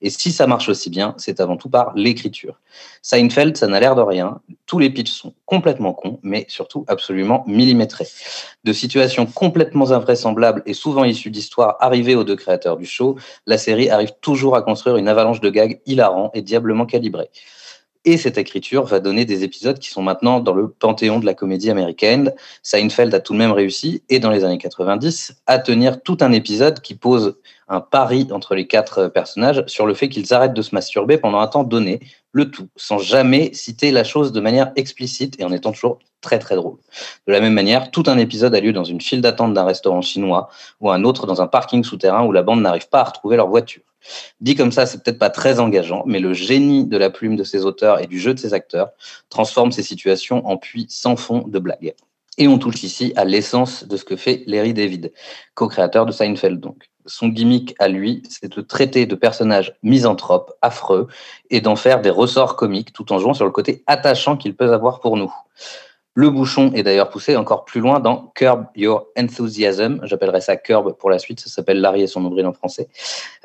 Et 0.03 0.11
si 0.11 0.31
ça 0.31 0.45
marche 0.45 0.69
aussi 0.69 0.91
bien, 0.91 1.15
c'est 1.17 1.39
avant 1.39 1.57
tout 1.57 1.67
par 1.67 1.93
l'écriture. 1.95 2.59
Seinfeld, 3.01 3.57
ça 3.57 3.65
n'a 3.65 3.79
l'air 3.79 3.95
de 3.95 4.03
rien. 4.03 4.39
Tous 4.67 4.77
les 4.77 4.91
pitchs 4.91 5.09
sont 5.09 5.33
complètement 5.45 5.93
cons, 5.93 6.19
mais 6.21 6.45
surtout 6.47 6.85
absolument 6.87 7.43
millimétrés. 7.47 8.07
De 8.65 8.71
situations 8.71 9.25
complètement 9.25 9.89
invraisemblables 9.89 10.61
et 10.67 10.75
souvent 10.75 11.05
issues 11.05 11.31
d'histoires 11.31 11.77
arrivées 11.79 12.13
aux 12.13 12.23
deux 12.23 12.35
créateurs 12.35 12.77
du 12.77 12.85
show, 12.85 13.15
la 13.47 13.57
série 13.57 13.89
arrive 13.89 14.13
toujours 14.21 14.55
à 14.55 14.61
construire 14.61 14.97
une 14.97 15.07
avalanche 15.07 15.41
de 15.41 15.49
gags 15.49 15.81
hilarants 15.87 16.29
et 16.35 16.43
diablement 16.43 16.85
calibrés. 16.85 17.31
Et 18.07 18.17
cette 18.17 18.37
écriture 18.37 18.85
va 18.85 18.99
donner 18.99 19.25
des 19.25 19.43
épisodes 19.43 19.79
qui 19.79 19.89
sont 19.89 20.03
maintenant 20.03 20.39
dans 20.39 20.53
le 20.53 20.69
panthéon 20.69 21.19
de 21.19 21.25
la 21.25 21.33
comédie 21.33 21.71
américaine. 21.71 22.33
Seinfeld 22.61 23.13
a 23.15 23.19
tout 23.19 23.33
de 23.33 23.39
même 23.39 23.51
réussi, 23.51 24.03
et 24.09 24.19
dans 24.19 24.29
les 24.29 24.43
années 24.43 24.59
90, 24.59 25.35
à 25.47 25.57
tenir 25.57 26.03
tout 26.03 26.17
un 26.21 26.31
épisode 26.31 26.81
qui 26.81 26.93
pose 26.93 27.35
un 27.67 27.81
pari 27.81 28.27
entre 28.31 28.53
les 28.53 28.67
quatre 28.67 29.07
personnages 29.07 29.63
sur 29.65 29.87
le 29.87 29.95
fait 29.95 30.07
qu'ils 30.07 30.35
arrêtent 30.35 30.53
de 30.53 30.61
se 30.61 30.75
masturber 30.75 31.17
pendant 31.17 31.39
un 31.39 31.47
temps 31.47 31.63
donné, 31.63 31.99
le 32.31 32.51
tout, 32.51 32.67
sans 32.75 32.99
jamais 32.99 33.51
citer 33.53 33.91
la 33.91 34.03
chose 34.03 34.31
de 34.31 34.39
manière 34.39 34.71
explicite 34.75 35.39
et 35.39 35.43
en 35.43 35.51
étant 35.51 35.71
toujours 35.71 35.97
très 36.21 36.37
très 36.37 36.55
drôle. 36.55 36.77
De 37.25 37.33
la 37.33 37.39
même 37.39 37.53
manière, 37.53 37.89
tout 37.89 38.03
un 38.05 38.19
épisode 38.19 38.53
a 38.53 38.59
lieu 38.59 38.71
dans 38.71 38.83
une 38.83 39.01
file 39.01 39.21
d'attente 39.21 39.53
d'un 39.55 39.63
restaurant 39.63 40.01
chinois 40.01 40.49
ou 40.79 40.91
un 40.91 41.03
autre 41.03 41.25
dans 41.25 41.41
un 41.41 41.47
parking 41.47 41.83
souterrain 41.83 42.23
où 42.23 42.31
la 42.31 42.43
bande 42.43 42.61
n'arrive 42.61 42.87
pas 42.87 42.99
à 42.99 43.05
retrouver 43.05 43.35
leur 43.35 43.47
voiture. 43.47 43.81
Dit 44.41 44.55
comme 44.55 44.71
ça, 44.71 44.85
c'est 44.85 45.03
peut-être 45.03 45.19
pas 45.19 45.29
très 45.29 45.59
engageant, 45.59 46.03
mais 46.05 46.19
le 46.19 46.33
génie 46.33 46.85
de 46.85 46.97
la 46.97 47.09
plume 47.09 47.35
de 47.35 47.43
ses 47.43 47.65
auteurs 47.65 48.01
et 48.01 48.07
du 48.07 48.19
jeu 48.19 48.33
de 48.33 48.39
ses 48.39 48.53
acteurs 48.53 48.89
transforme 49.29 49.71
ces 49.71 49.83
situations 49.83 50.45
en 50.47 50.57
puits 50.57 50.87
sans 50.89 51.15
fond 51.15 51.43
de 51.47 51.59
blagues. 51.59 51.93
Et 52.37 52.47
on 52.47 52.57
touche 52.57 52.83
ici 52.83 53.13
à 53.15 53.23
l'essence 53.23 53.87
de 53.87 53.95
ce 53.95 54.03
que 54.03 54.15
fait 54.15 54.43
Larry 54.45 54.73
David, 54.73 55.13
co-créateur 55.53 56.05
de 56.05 56.11
Seinfeld. 56.11 56.65
Son 57.05 57.27
gimmick 57.27 57.75
à 57.79 57.87
lui, 57.87 58.23
c'est 58.29 58.51
de 58.51 58.61
traiter 58.61 59.05
de 59.05 59.15
personnages 59.15 59.75
misanthropes, 59.83 60.53
affreux, 60.61 61.07
et 61.49 61.61
d'en 61.61 61.75
faire 61.75 62.01
des 62.01 62.09
ressorts 62.09 62.55
comiques 62.55 62.91
tout 62.91 63.13
en 63.13 63.19
jouant 63.19 63.33
sur 63.33 63.45
le 63.45 63.51
côté 63.51 63.83
attachant 63.87 64.37
qu'il 64.37 64.55
peut 64.55 64.73
avoir 64.73 64.99
pour 64.99 65.15
nous. 65.15 65.33
Le 66.17 66.29
bouchon 66.29 66.71
est 66.73 66.83
d'ailleurs 66.83 67.09
poussé 67.09 67.35
encore 67.35 67.65
plus 67.65 67.81
loin 67.81 67.99
dans 67.99 68.31
Curb 68.35 68.67
Your 68.73 69.07
Enthusiasm. 69.19 69.99
J'appellerai 70.03 70.39
ça 70.39 70.55
Curb 70.55 70.93
pour 70.93 71.09
la 71.09 71.19
suite. 71.19 71.41
Ça 71.41 71.49
s'appelle 71.49 71.81
Larry 71.81 72.03
et 72.03 72.07
son 72.07 72.21
nombril 72.21 72.45
en 72.45 72.53
français. 72.53 72.87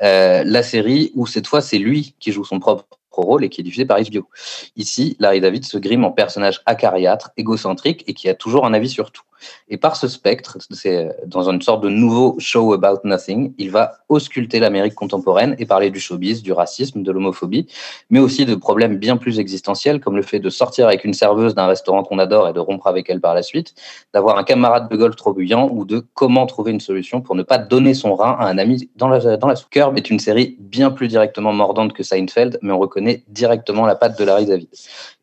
Euh, 0.01 0.43
la 0.45 0.63
série 0.63 1.11
où 1.13 1.27
cette 1.27 1.47
fois 1.47 1.59
c'est 1.59 1.77
lui 1.77 2.15
qui 2.19 2.31
joue 2.31 2.45
son 2.45 2.59
propre 2.59 2.85
rôle 3.11 3.43
et 3.43 3.49
qui 3.49 3.59
est 3.59 3.63
diffusé 3.65 3.85
par 3.85 3.99
HBO. 3.99 4.29
Ici, 4.77 5.17
Larry 5.19 5.41
David 5.41 5.65
se 5.65 5.77
grime 5.77 6.05
en 6.05 6.11
personnage 6.11 6.61
acariâtre, 6.65 7.31
égocentrique 7.35 8.05
et 8.07 8.13
qui 8.13 8.29
a 8.29 8.35
toujours 8.35 8.65
un 8.65 8.73
avis 8.73 8.89
sur 8.89 9.11
tout. 9.11 9.23
Et 9.69 9.77
par 9.77 9.95
ce 9.95 10.07
spectre, 10.07 10.57
c'est 10.69 11.09
dans 11.25 11.49
une 11.49 11.61
sorte 11.61 11.83
de 11.83 11.89
nouveau 11.89 12.35
show 12.39 12.73
about 12.73 12.99
nothing, 13.03 13.53
il 13.57 13.71
va 13.71 13.93
ausculter 14.09 14.59
l'Amérique 14.59 14.95
contemporaine 14.95 15.55
et 15.59 15.65
parler 15.65 15.89
du 15.89 15.99
showbiz, 15.99 16.43
du 16.43 16.51
racisme, 16.51 17.03
de 17.03 17.11
l'homophobie, 17.11 17.67
mais 18.09 18.19
aussi 18.19 18.45
de 18.45 18.55
problèmes 18.55 18.97
bien 18.97 19.17
plus 19.17 19.39
existentiels 19.39 19.99
comme 19.99 20.15
le 20.15 20.23
fait 20.23 20.39
de 20.39 20.49
sortir 20.49 20.87
avec 20.87 21.03
une 21.05 21.13
serveuse 21.13 21.55
d'un 21.55 21.67
restaurant 21.67 22.03
qu'on 22.03 22.19
adore 22.19 22.47
et 22.47 22.53
de 22.53 22.59
rompre 22.59 22.87
avec 22.87 23.09
elle 23.09 23.21
par 23.21 23.33
la 23.33 23.43
suite, 23.43 23.73
d'avoir 24.13 24.37
un 24.37 24.43
camarade 24.43 24.89
de 24.89 24.95
golf 24.95 25.15
trop 25.15 25.33
bouillant 25.33 25.69
ou 25.71 25.85
de 25.85 26.05
comment 26.13 26.45
trouver 26.45 26.71
une 26.71 26.79
solution 26.79 27.21
pour 27.21 27.35
ne 27.35 27.43
pas 27.43 27.57
donner 27.57 27.93
son 27.93 28.15
rein 28.15 28.35
à 28.39 28.47
un 28.47 28.57
ami 28.57 28.89
dans 28.95 29.07
la, 29.07 29.37
dans 29.37 29.47
la 29.47 29.55
est 29.95 30.09
une 30.09 30.19
série 30.19 30.57
bien 30.59 30.91
plus 30.91 31.07
directement 31.07 31.53
mordante 31.53 31.93
que 31.93 32.03
Seinfeld, 32.03 32.59
mais 32.61 32.71
on 32.71 32.79
reconnaît 32.79 33.23
directement 33.27 33.85
la 33.85 33.95
patte 33.95 34.17
de 34.17 34.23
Larry 34.23 34.45
David. 34.45 34.69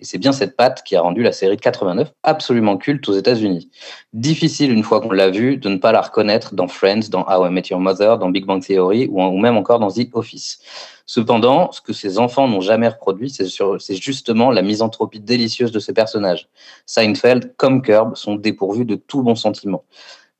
Et 0.01 0.05
c'est 0.05 0.19
bien 0.19 0.33
cette 0.33 0.57
patte 0.57 0.83
qui 0.85 0.97
a 0.97 1.01
rendu 1.01 1.23
la 1.23 1.33
série 1.33 1.57
de 1.57 1.61
89 1.61 2.13
absolument 2.23 2.77
culte 2.77 3.09
aux 3.09 3.13
États-Unis. 3.13 3.71
Difficile, 4.15 4.73
une 4.73 4.85
fois 4.85 5.03
qu'on 5.03 5.11
l'a 5.11 5.29
vu, 5.29 5.59
de 5.59 5.69
ne 5.69 5.77
pas 5.77 5.93
la 5.93 6.01
reconnaître 6.01 6.55
dans 6.55 6.67
Friends, 6.67 7.11
dans 7.11 7.27
How 7.29 7.47
I 7.47 7.51
Met 7.51 7.65
Your 7.71 7.79
Mother, 7.79 8.17
dans 8.17 8.31
Big 8.31 8.47
Bang 8.47 8.65
Theory 8.65 9.07
ou, 9.11 9.39
même 9.39 9.59
encore 9.59 9.79
dans 9.79 9.91
The 9.91 10.09
Office. 10.15 10.61
Cependant, 11.05 11.71
ce 11.73 11.83
que 11.83 11.93
ces 11.93 12.19
enfants 12.19 12.49
n'ont 12.49 12.63
jamais 12.63 12.89
reproduit, 12.89 13.29
c'est 13.29 13.97
justement 13.97 14.51
la 14.51 14.63
misanthropie 14.63 15.21
délicieuse 15.21 15.73
de 15.73 15.79
ces 15.79 15.93
personnages. 15.93 16.49
Seinfeld, 16.87 17.55
comme 17.59 17.83
Curb, 17.83 18.17
sont 18.17 18.37
dépourvus 18.37 18.87
de 18.87 18.95
tout 18.95 19.23
bon 19.23 19.35
sentiment 19.35 19.85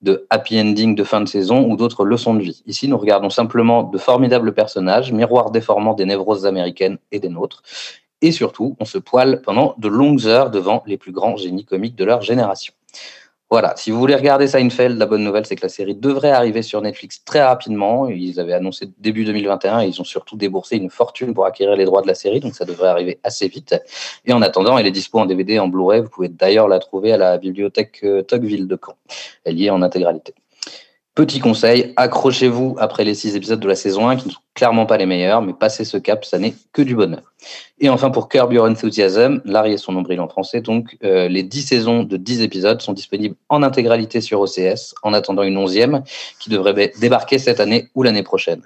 de 0.01 0.27
happy 0.31 0.59
ending 0.59 0.95
de 0.95 1.05
fin 1.05 1.21
de 1.21 1.29
saison 1.29 1.69
ou 1.69 1.77
d'autres 1.77 2.07
leçons 2.07 2.33
de 2.35 2.41
vie. 2.41 2.63
Ici, 2.67 2.89
nous 2.89 2.97
regardons 2.97 3.31
simplement 3.31 3.83
de 3.83 3.99
formidables 3.99 4.55
personnages, 4.55 5.13
miroirs 5.13 5.51
déformants 5.51 5.95
des 5.95 6.07
névroses 6.07 6.47
américaines 6.47 6.99
et 7.13 7.19
des 7.19 7.29
nôtres. 7.29 7.63
Et 8.23 8.33
surtout, 8.33 8.77
on 8.81 8.85
se 8.87 8.97
poile 8.97 9.43
pendant 9.43 9.75
de 9.77 9.89
longues 9.89 10.27
heures 10.27 10.51
devant 10.51 10.83
les 10.87 10.97
plus 10.97 11.13
grands 11.13 11.37
génies 11.37 11.65
comiques 11.65 11.97
de 11.97 12.05
leur 12.05 12.23
génération. 12.23 12.73
Voilà, 13.51 13.73
si 13.77 13.91
vous 13.91 13.99
voulez 13.99 14.15
regarder 14.15 14.47
Seinfeld, 14.47 14.99
la 14.99 15.07
bonne 15.07 15.25
nouvelle, 15.25 15.47
c'est 15.47 15.57
que 15.57 15.63
la 15.63 15.71
série 15.71 15.95
devrait 15.95 16.33
arriver 16.33 16.61
sur 16.61 16.83
Netflix 16.83 17.25
très 17.25 17.43
rapidement. 17.43 18.07
Ils 18.07 18.39
avaient 18.41 18.53
annoncé 18.53 18.91
début 18.99 19.25
2021 19.25 19.81
et 19.81 19.87
ils 19.87 19.99
ont 20.03 20.05
surtout 20.05 20.37
déboursé 20.37 20.77
une 20.77 20.91
fortune 20.91 21.33
pour 21.33 21.47
acquérir 21.47 21.75
les 21.75 21.87
droits 21.87 22.03
de 22.03 22.07
la 22.07 22.15
série, 22.15 22.41
donc 22.41 22.55
ça 22.55 22.67
devrait 22.67 22.89
arriver 22.89 23.19
assez 23.25 23.49
vite. 23.49 23.75
Et 24.27 24.35
en 24.35 24.43
attendant, 24.43 24.77
elle 24.77 24.87
est 24.87 24.91
dispo 24.91 25.19
en 25.19 25.25
DVD 25.25 25.59
en 25.59 25.69
Blu-ray. 25.69 26.03
Vous 26.03 26.11
pouvez 26.11 26.29
d'ailleurs 26.29 26.69
la 26.69 26.79
trouver 26.79 27.13
à 27.13 27.17
la 27.17 27.39
bibliothèque 27.39 28.01
euh, 28.05 28.21
Tocqueville 28.21 28.69
de 28.69 28.77
Caen. 28.77 28.97
Elle 29.45 29.59
y 29.59 29.67
est 29.67 29.71
en 29.71 29.81
intégralité. 29.81 30.35
Petit 31.19 31.41
conseil, 31.41 31.95
accrochez-vous 31.97 32.77
après 32.79 33.03
les 33.03 33.13
six 33.13 33.35
épisodes 33.35 33.59
de 33.59 33.67
la 33.67 33.75
saison 33.75 34.09
1 34.09 34.15
qui 34.15 34.29
ne 34.29 34.33
sont 34.35 34.39
clairement 34.55 34.87
pas 34.87 34.97
les 34.97 35.05
meilleurs, 35.05 35.43
mais 35.43 35.53
passez 35.53 35.85
ce 35.85 35.97
cap, 35.97 36.25
ça 36.25 36.39
n'est 36.39 36.55
que 36.73 36.81
du 36.81 36.95
bonheur. 36.95 37.33
Et 37.81 37.89
enfin, 37.89 38.11
pour 38.11 38.29
Curb 38.29 38.53
Your 38.53 38.65
Enthusiasm, 38.67 39.41
Larry 39.45 39.73
et 39.73 39.79
son 39.79 39.91
nombril 39.91 40.21
en 40.21 40.29
français, 40.29 40.61
donc 40.61 40.97
euh, 41.03 41.27
les 41.27 41.43
dix 41.43 41.63
saisons 41.63 42.05
de 42.05 42.17
10 42.17 42.43
épisodes 42.43 42.81
sont 42.81 42.93
disponibles 42.93 43.35
en 43.49 43.65
intégralité 43.65 44.21
sur 44.21 44.41
OCS, 44.41 44.95
en 45.03 45.13
attendant 45.13 45.43
une 45.43 45.57
onzième 45.57 46.05
qui 46.39 46.51
devrait 46.51 46.93
débarquer 47.01 47.41
cette 47.41 47.59
année 47.59 47.89
ou 47.97 48.05
l'année 48.05 48.23
prochaine. 48.23 48.63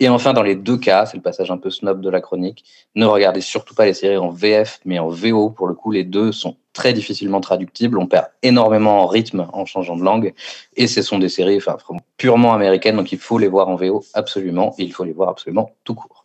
Et 0.00 0.08
enfin, 0.08 0.32
dans 0.32 0.42
les 0.42 0.56
deux 0.56 0.78
cas, 0.78 1.06
c'est 1.06 1.16
le 1.16 1.22
passage 1.22 1.52
un 1.52 1.58
peu 1.58 1.70
snob 1.70 2.00
de 2.00 2.10
la 2.10 2.20
chronique, 2.20 2.64
ne 2.96 3.06
regardez 3.06 3.40
surtout 3.40 3.76
pas 3.76 3.86
les 3.86 3.94
séries 3.94 4.16
en 4.16 4.30
VF, 4.30 4.80
mais 4.84 4.98
en 4.98 5.10
VO. 5.10 5.50
Pour 5.50 5.68
le 5.68 5.74
coup, 5.74 5.92
les 5.92 6.02
deux 6.02 6.32
sont 6.32 6.56
très 6.74 6.92
difficilement 6.92 7.40
traductibles. 7.40 7.98
On 7.98 8.06
perd 8.06 8.26
énormément 8.42 9.02
en 9.02 9.06
rythme 9.06 9.46
en 9.54 9.64
changeant 9.64 9.96
de 9.96 10.02
langue. 10.02 10.34
Et 10.76 10.86
ce 10.86 11.00
sont 11.00 11.18
des 11.18 11.30
séries 11.30 11.56
enfin, 11.56 11.76
purement 12.18 12.52
américaines, 12.52 12.96
donc 12.96 13.12
il 13.12 13.18
faut 13.18 13.38
les 13.38 13.48
voir 13.48 13.68
en 13.68 13.76
VO 13.76 14.04
absolument. 14.12 14.74
Et 14.78 14.82
il 14.82 14.92
faut 14.92 15.04
les 15.04 15.12
voir 15.12 15.30
absolument 15.30 15.70
tout 15.84 15.94
court. 15.94 16.24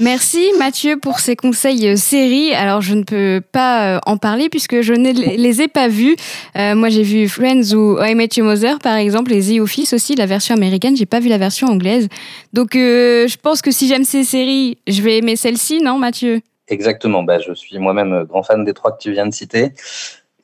Merci 0.00 0.50
Mathieu 0.58 0.96
pour 0.96 1.20
ces 1.20 1.36
conseils 1.36 1.86
euh, 1.86 1.94
séries. 1.94 2.52
Alors 2.52 2.80
je 2.80 2.94
ne 2.94 3.04
peux 3.04 3.40
pas 3.52 3.94
euh, 3.94 4.00
en 4.06 4.16
parler 4.16 4.48
puisque 4.48 4.80
je 4.80 4.92
ne 4.92 5.12
les 5.12 5.62
ai 5.62 5.68
pas 5.68 5.86
vus. 5.86 6.16
Euh, 6.56 6.74
moi 6.74 6.88
j'ai 6.88 7.04
vu 7.04 7.28
Friends 7.28 7.72
ou 7.74 7.96
I 8.02 8.16
Met 8.16 8.28
Mother 8.38 8.80
par 8.80 8.96
exemple 8.96 9.32
et 9.32 9.40
The 9.40 9.60
Office 9.60 9.92
aussi, 9.92 10.16
la 10.16 10.26
version 10.26 10.56
américaine. 10.56 10.96
J'ai 10.96 11.06
pas 11.06 11.20
vu 11.20 11.28
la 11.28 11.38
version 11.38 11.68
anglaise. 11.68 12.08
Donc 12.52 12.70
je 12.74 13.36
pense 13.40 13.62
que 13.62 13.70
si 13.70 13.86
j'aime 13.86 14.04
ces 14.04 14.24
séries, 14.24 14.78
je 14.88 15.00
vais 15.00 15.18
aimer 15.18 15.36
celle-ci, 15.36 15.80
non 15.80 15.98
Mathieu? 15.98 16.40
Exactement. 16.68 17.22
Bah, 17.22 17.38
je 17.38 17.52
suis 17.52 17.78
moi-même 17.78 18.24
grand 18.24 18.42
fan 18.42 18.64
des 18.64 18.74
trois 18.74 18.92
que 18.92 19.02
tu 19.02 19.12
viens 19.12 19.26
de 19.26 19.34
citer. 19.34 19.72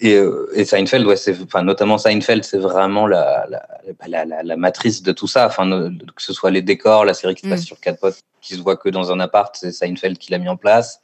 Et, 0.00 0.18
et 0.54 0.64
Seinfeld, 0.64 1.06
ouais, 1.06 1.16
c'est, 1.16 1.37
enfin, 1.42 1.62
notamment 1.62 1.98
Seinfeld, 1.98 2.42
c'est 2.42 2.59
vraiment 2.59 3.06
la, 3.06 3.46
la, 3.50 4.24
la, 4.24 4.42
la, 4.42 4.56
matrice 4.56 5.02
de 5.02 5.12
tout 5.12 5.26
ça. 5.26 5.46
Enfin, 5.46 5.68
que 5.68 6.22
ce 6.22 6.33
soit 6.33 6.50
les 6.50 6.62
décors, 6.62 7.04
la 7.04 7.12
série 7.12 7.35
qui 7.35 7.42
se 7.42 7.48
passe 7.48 7.62
mm. 7.62 7.66
sur 7.66 7.80
quatre 7.80 8.00
potes 8.00 8.22
qui 8.40 8.54
se 8.54 8.61
voit 8.61 8.76
que 8.76 8.88
dans 8.88 9.12
un 9.12 9.20
appart, 9.20 9.54
c'est 9.54 9.72
Seinfeld 9.72 10.18
qui 10.18 10.30
l'a 10.33 10.38
mis 10.38 10.48
en 10.48 10.56
place. 10.56 11.00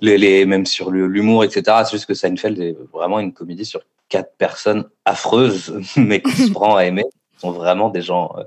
Les, 0.00 0.18
les 0.18 0.44
même 0.44 0.66
sur 0.66 0.90
l'humour, 0.90 1.44
etc. 1.44 1.62
C'est 1.84 1.92
juste 1.92 2.06
que 2.06 2.14
Seinfeld 2.14 2.58
est 2.58 2.76
vraiment 2.92 3.20
une 3.20 3.32
comédie 3.32 3.64
sur 3.64 3.80
quatre 4.08 4.32
personnes 4.36 4.84
affreuses, 5.04 5.80
mais 5.96 6.20
qui 6.20 6.32
se 6.32 6.52
prend 6.52 6.76
à 6.76 6.84
aimer. 6.84 7.04
Ils 7.34 7.40
sont 7.40 7.52
vraiment 7.52 7.88
des 7.88 8.02
gens 8.02 8.34
euh, 8.38 8.44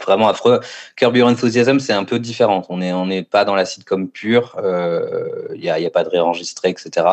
vraiment 0.00 0.28
affreux. 0.28 0.60
Curb 0.96 1.16
Your 1.16 1.28
Enthusiasm, 1.28 1.78
c'est 1.78 1.92
un 1.92 2.04
peu 2.04 2.18
différent. 2.18 2.64
On 2.68 2.78
n'est 2.78 3.18
est 3.18 3.22
pas 3.22 3.44
dans 3.44 3.54
la 3.54 3.64
sitcom 3.64 4.08
pure. 4.08 4.54
Il 4.58 4.64
euh, 4.64 5.56
n'y 5.56 5.70
a, 5.70 5.78
y 5.78 5.86
a, 5.86 5.90
pas 5.90 6.04
de 6.04 6.08
réenregistré, 6.08 6.70
etc. 6.70 7.06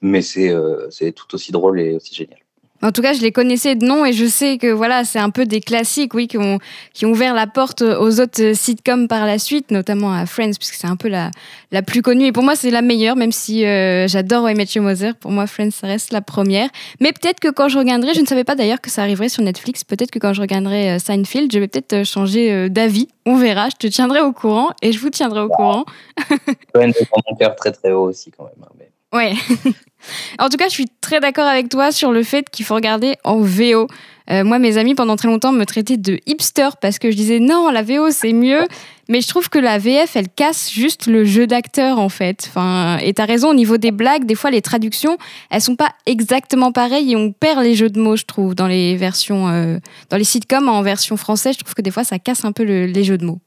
Mais 0.00 0.20
euh, 0.38 0.88
c'est 0.90 1.12
tout 1.12 1.34
aussi 1.34 1.52
drôle 1.52 1.80
et 1.80 1.94
aussi 1.94 2.14
génial. 2.14 2.38
En 2.82 2.92
tout 2.92 3.02
cas, 3.02 3.12
je 3.12 3.20
les 3.20 3.30
connaissais 3.30 3.74
de 3.74 3.84
nom 3.84 4.04
et 4.04 4.12
je 4.12 4.24
sais 4.24 4.56
que 4.56 4.70
voilà, 4.72 5.04
c'est 5.04 5.18
un 5.18 5.30
peu 5.30 5.44
des 5.44 5.60
classiques, 5.60 6.14
oui, 6.14 6.28
qui 6.28 6.38
ont, 6.38 6.58
qui 6.94 7.04
ont 7.04 7.10
ouvert 7.10 7.34
la 7.34 7.46
porte 7.46 7.82
aux 7.82 8.20
autres 8.20 8.54
sitcoms 8.54 9.06
par 9.06 9.26
la 9.26 9.38
suite, 9.38 9.70
notamment 9.70 10.12
à 10.12 10.24
Friends, 10.26 10.52
puisque 10.58 10.74
c'est 10.74 10.86
un 10.86 10.96
peu 10.96 11.08
la, 11.08 11.30
la 11.72 11.82
plus 11.82 12.00
connue. 12.00 12.26
Et 12.26 12.32
pour 12.32 12.42
moi, 12.42 12.56
c'est 12.56 12.70
la 12.70 12.82
meilleure, 12.82 13.16
même 13.16 13.32
si 13.32 13.66
euh, 13.66 14.08
j'adore 14.08 14.48
I 14.48 14.54
Met 14.54 14.66
Mother. 14.76 15.14
Pour 15.16 15.30
moi, 15.30 15.46
Friends, 15.46 15.72
ça 15.72 15.86
reste 15.86 16.12
la 16.12 16.22
première. 16.22 16.68
Mais 17.00 17.12
peut-être 17.12 17.40
que 17.40 17.48
quand 17.48 17.68
je 17.68 17.78
regarderai, 17.78 18.14
je 18.14 18.20
ne 18.20 18.26
savais 18.26 18.44
pas 18.44 18.54
d'ailleurs 18.54 18.80
que 18.80 18.90
ça 18.90 19.02
arriverait 19.02 19.28
sur 19.28 19.42
Netflix, 19.42 19.84
peut-être 19.84 20.10
que 20.10 20.18
quand 20.18 20.32
je 20.32 20.40
regarderai 20.40 20.92
euh, 20.92 20.98
Seinfeld, 20.98 21.52
je 21.52 21.58
vais 21.58 21.68
peut-être 21.68 21.92
euh, 21.92 22.04
changer 22.04 22.68
d'avis. 22.70 23.08
On 23.26 23.36
verra, 23.36 23.68
je 23.68 23.76
te 23.76 23.86
tiendrai 23.86 24.20
au 24.20 24.32
courant 24.32 24.70
et 24.82 24.92
je 24.92 24.98
vous 24.98 25.10
tiendrai 25.10 25.40
au 25.40 25.48
courant. 25.48 25.84
Friends 26.74 26.92
mon 27.28 27.36
cœur 27.36 27.54
très 27.56 27.72
très 27.72 27.92
haut 27.92 28.08
aussi 28.08 28.30
quand 28.30 28.44
même. 28.44 28.54
Hein. 28.62 28.89
Ouais. 29.12 29.34
en 30.38 30.48
tout 30.48 30.56
cas, 30.56 30.68
je 30.68 30.72
suis 30.72 30.86
très 31.00 31.20
d'accord 31.20 31.46
avec 31.46 31.68
toi 31.68 31.92
sur 31.92 32.12
le 32.12 32.22
fait 32.22 32.48
qu'il 32.48 32.64
faut 32.64 32.74
regarder 32.74 33.16
en 33.24 33.40
VO. 33.40 33.88
Euh, 34.30 34.44
moi, 34.44 34.60
mes 34.60 34.78
amis, 34.78 34.94
pendant 34.94 35.16
très 35.16 35.26
longtemps, 35.26 35.50
me 35.52 35.64
traitaient 35.64 35.96
de 35.96 36.18
hipster 36.26 36.68
parce 36.80 37.00
que 37.00 37.10
je 37.10 37.16
disais 37.16 37.40
non, 37.40 37.70
la 37.70 37.82
VO, 37.82 38.10
c'est 38.10 38.32
mieux. 38.32 38.66
Mais 39.08 39.20
je 39.20 39.26
trouve 39.26 39.48
que 39.48 39.58
la 39.58 39.78
VF, 39.78 40.14
elle 40.14 40.28
casse 40.28 40.70
juste 40.70 41.08
le 41.08 41.24
jeu 41.24 41.48
d'acteur, 41.48 41.98
en 41.98 42.08
fait. 42.08 42.44
Enfin, 42.46 42.98
et 42.98 43.12
t'as 43.12 43.24
raison, 43.24 43.50
au 43.50 43.54
niveau 43.54 43.76
des 43.76 43.90
blagues, 43.90 44.24
des 44.24 44.36
fois, 44.36 44.52
les 44.52 44.62
traductions, 44.62 45.18
elles 45.50 45.60
sont 45.60 45.74
pas 45.74 45.90
exactement 46.06 46.70
pareilles 46.70 47.12
et 47.12 47.16
on 47.16 47.32
perd 47.32 47.64
les 47.64 47.74
jeux 47.74 47.90
de 47.90 48.00
mots, 48.00 48.14
je 48.14 48.24
trouve, 48.24 48.54
dans 48.54 48.68
les 48.68 48.94
versions, 48.94 49.48
euh, 49.48 49.78
dans 50.10 50.16
les 50.16 50.24
sitcoms 50.24 50.68
en 50.68 50.82
version 50.82 51.16
française. 51.16 51.56
Je 51.58 51.64
trouve 51.64 51.74
que 51.74 51.82
des 51.82 51.90
fois, 51.90 52.04
ça 52.04 52.20
casse 52.20 52.44
un 52.44 52.52
peu 52.52 52.62
les 52.62 53.02
jeux 53.02 53.18
de 53.18 53.24
mots. 53.24 53.40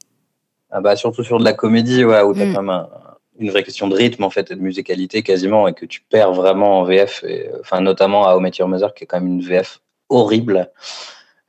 Ah 0.70 0.82
bah, 0.82 0.96
surtout 0.96 1.24
sur 1.24 1.38
de 1.38 1.44
la 1.44 1.54
comédie, 1.54 2.04
ouais, 2.04 2.20
où 2.20 2.34
t'as 2.34 2.44
mm. 2.44 2.54
quand 2.54 2.62
même 2.62 2.86
une 3.38 3.50
vraie 3.50 3.64
question 3.64 3.88
de 3.88 3.94
rythme 3.94 4.24
en 4.24 4.30
fait 4.30 4.50
et 4.50 4.54
de 4.54 4.60
musicalité 4.60 5.22
quasiment 5.22 5.66
et 5.68 5.74
que 5.74 5.86
tu 5.86 6.00
perds 6.08 6.32
vraiment 6.32 6.80
en 6.80 6.84
VF 6.84 7.24
et, 7.24 7.48
enfin 7.60 7.80
notamment 7.80 8.26
à 8.26 8.36
How 8.36 8.42
Your 8.58 8.68
Mother 8.68 8.94
qui 8.94 9.04
est 9.04 9.06
quand 9.06 9.20
même 9.20 9.28
une 9.28 9.42
VF 9.42 9.80
horrible. 10.08 10.70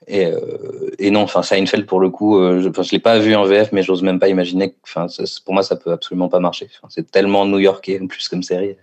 Et, 0.08 0.28
euh, 0.28 0.92
et 1.00 1.10
non 1.10 1.22
enfin 1.22 1.42
Seinfeld 1.42 1.88
pour 1.88 2.00
le 2.00 2.12
coup 2.12 2.38
euh, 2.38 2.62
je, 2.62 2.84
je 2.84 2.92
l'ai 2.92 3.00
pas 3.00 3.18
vu 3.18 3.34
en 3.34 3.44
VF 3.44 3.72
mais 3.72 3.82
j'ose 3.82 4.04
même 4.04 4.20
pas 4.20 4.30
imaginer 4.30 4.76
enfin 4.84 5.08
pour 5.44 5.56
moi 5.56 5.64
ça 5.64 5.76
peut 5.76 5.92
absolument 5.92 6.30
pas 6.30 6.40
marcher. 6.40 6.70
C'est 6.90 7.10
tellement 7.10 7.46
new-yorkais 7.46 8.00
en 8.02 8.06
plus 8.06 8.28
comme 8.28 8.44
série. 8.44 8.76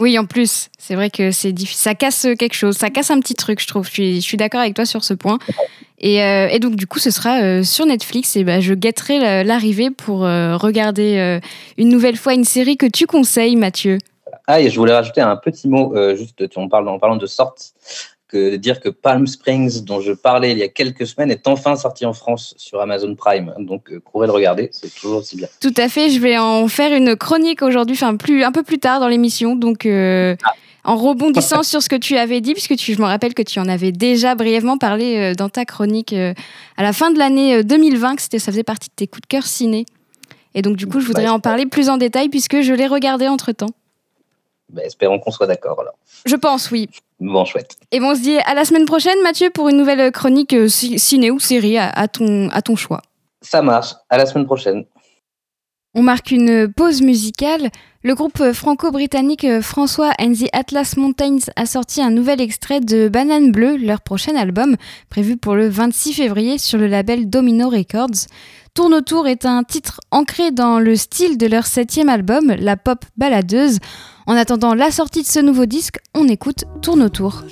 Oui 0.00 0.18
en 0.18 0.24
plus 0.24 0.70
c'est 0.78 0.94
vrai 0.94 1.10
que 1.10 1.30
c'est 1.30 1.58
ça 1.58 1.94
casse 1.94 2.26
quelque 2.38 2.54
chose 2.54 2.76
ça 2.76 2.88
casse 2.88 3.10
un 3.10 3.20
petit 3.20 3.34
truc 3.34 3.60
je 3.60 3.66
trouve. 3.66 3.86
Je 3.92 4.20
suis 4.20 4.36
d'accord 4.38 4.60
avec 4.60 4.74
toi 4.74 4.86
sur 4.86 5.04
ce 5.04 5.12
point 5.12 5.38
euh, 6.04 6.48
et, 6.48 6.58
donc, 6.58 6.76
du 6.76 6.86
coup, 6.86 6.98
ce 6.98 7.10
sera 7.10 7.40
euh, 7.40 7.62
sur 7.62 7.86
Netflix. 7.86 8.36
Et 8.36 8.44
bah, 8.44 8.60
je 8.60 8.74
guetterai 8.74 9.44
l'arrivée 9.44 9.90
pour 9.90 10.24
euh, 10.24 10.56
regarder 10.56 11.40
une 11.78 11.88
nouvelle 11.88 12.16
fois 12.16 12.34
une 12.34 12.44
série 12.44 12.76
que 12.76 12.86
tu 12.86 13.06
conseilles, 13.06 13.56
Mathieu. 13.56 13.98
Ah, 14.46 14.60
et 14.60 14.70
je 14.70 14.78
voulais 14.78 14.92
rajouter 14.92 15.20
un 15.20 15.36
petit 15.36 15.68
mot, 15.68 15.94
juste 16.14 16.44
on 16.56 16.68
parle, 16.68 16.88
en 16.88 16.98
parlant 16.98 17.16
de 17.16 17.26
sortie, 17.26 17.72
que 18.28 18.56
dire 18.56 18.80
que 18.80 18.88
Palm 18.88 19.26
Springs, 19.26 19.84
dont 19.84 20.00
je 20.00 20.12
parlais 20.12 20.52
il 20.52 20.58
y 20.58 20.62
a 20.62 20.68
quelques 20.68 21.06
semaines, 21.06 21.30
est 21.30 21.48
enfin 21.48 21.74
sorti 21.74 22.06
en 22.06 22.12
France 22.12 22.54
sur 22.56 22.80
Amazon 22.80 23.14
Prime. 23.14 23.54
Donc, 23.58 23.90
courez 24.00 24.26
le 24.26 24.32
regarder, 24.32 24.68
c'est 24.72 24.94
toujours 24.94 25.18
aussi 25.18 25.36
bien. 25.36 25.48
Tout 25.60 25.74
à 25.76 25.88
fait, 25.88 26.10
je 26.10 26.20
vais 26.20 26.38
en 26.38 26.68
faire 26.68 26.92
une 26.92 27.16
chronique 27.16 27.62
aujourd'hui, 27.62 27.96
enfin 27.96 28.16
plus, 28.16 28.44
un 28.44 28.52
peu 28.52 28.62
plus 28.62 28.78
tard 28.78 29.00
dans 29.00 29.08
l'émission. 29.08 29.56
Donc, 29.56 29.84
ah 29.86 30.52
en 30.86 30.96
rebondissant 30.96 31.62
sur 31.62 31.82
ce 31.82 31.88
que 31.88 31.96
tu 31.96 32.16
avais 32.16 32.40
dit, 32.40 32.52
puisque 32.52 32.76
tu, 32.76 32.94
je 32.94 33.00
me 33.00 33.06
rappelle 33.06 33.34
que 33.34 33.42
tu 33.42 33.58
en 33.58 33.68
avais 33.68 33.92
déjà 33.92 34.34
brièvement 34.34 34.78
parlé 34.78 35.16
euh, 35.16 35.34
dans 35.34 35.48
ta 35.48 35.64
chronique 35.64 36.12
euh, 36.12 36.32
à 36.76 36.82
la 36.82 36.92
fin 36.92 37.10
de 37.10 37.18
l'année 37.18 37.62
2020, 37.64 38.12
euh, 38.12 38.14
que 38.16 38.22
ça 38.38 38.38
faisait 38.38 38.62
partie 38.62 38.88
de 38.88 38.94
tes 38.94 39.06
coups 39.06 39.22
de 39.22 39.26
cœur 39.26 39.42
ciné. 39.44 39.84
Et 40.54 40.62
donc, 40.62 40.76
du 40.76 40.86
coup, 40.86 41.00
je 41.00 41.06
voudrais 41.06 41.28
en 41.28 41.40
parler 41.40 41.66
plus 41.66 41.90
en 41.90 41.96
détail, 41.96 42.28
puisque 42.28 42.60
je 42.62 42.72
l'ai 42.72 42.86
regardé 42.86 43.28
entre-temps. 43.28 43.70
Bah, 44.70 44.82
espérons 44.84 45.18
qu'on 45.18 45.30
soit 45.30 45.46
d'accord 45.46 45.80
alors. 45.80 45.94
Je 46.24 46.36
pense, 46.36 46.70
oui. 46.70 46.88
Bon, 47.20 47.44
chouette. 47.44 47.76
Et 47.90 48.00
bon, 48.00 48.12
on 48.12 48.14
se 48.14 48.20
dit 48.20 48.38
à 48.38 48.54
la 48.54 48.64
semaine 48.64 48.86
prochaine, 48.86 49.20
Mathieu, 49.22 49.50
pour 49.50 49.68
une 49.68 49.76
nouvelle 49.76 50.10
chronique 50.12 50.54
ciné 50.68 51.30
ou 51.30 51.40
série 51.40 51.78
à, 51.78 52.08
ton, 52.08 52.48
à 52.50 52.62
ton 52.62 52.76
choix. 52.76 53.02
Ça 53.42 53.60
marche. 53.60 53.94
À 54.08 54.18
la 54.18 54.26
semaine 54.26 54.46
prochaine. 54.46 54.84
On 55.98 56.02
marque 56.02 56.30
une 56.30 56.70
pause 56.70 57.00
musicale. 57.00 57.70
Le 58.04 58.14
groupe 58.14 58.52
franco-britannique 58.52 59.46
François 59.62 60.12
and 60.20 60.34
the 60.34 60.46
Atlas 60.52 60.98
Mountains 60.98 61.50
a 61.56 61.64
sorti 61.64 62.02
un 62.02 62.10
nouvel 62.10 62.42
extrait 62.42 62.80
de 62.80 63.08
Banane 63.08 63.50
Bleue, 63.50 63.78
leur 63.78 64.02
prochain 64.02 64.36
album, 64.36 64.76
prévu 65.08 65.38
pour 65.38 65.54
le 65.54 65.70
26 65.70 66.12
février 66.12 66.58
sur 66.58 66.78
le 66.78 66.86
label 66.86 67.30
Domino 67.30 67.70
Records. 67.70 68.26
Tourne 68.74 68.92
autour 68.92 69.26
est 69.26 69.46
un 69.46 69.64
titre 69.64 70.02
ancré 70.10 70.50
dans 70.50 70.80
le 70.80 70.96
style 70.96 71.38
de 71.38 71.46
leur 71.46 71.64
septième 71.64 72.10
album, 72.10 72.54
la 72.58 72.76
pop 72.76 73.02
baladeuse. 73.16 73.78
En 74.26 74.36
attendant 74.36 74.74
la 74.74 74.90
sortie 74.90 75.22
de 75.22 75.26
ce 75.26 75.40
nouveau 75.40 75.64
disque, 75.64 75.96
on 76.14 76.28
écoute 76.28 76.64
Tourne 76.82 77.04
autour. 77.04 77.42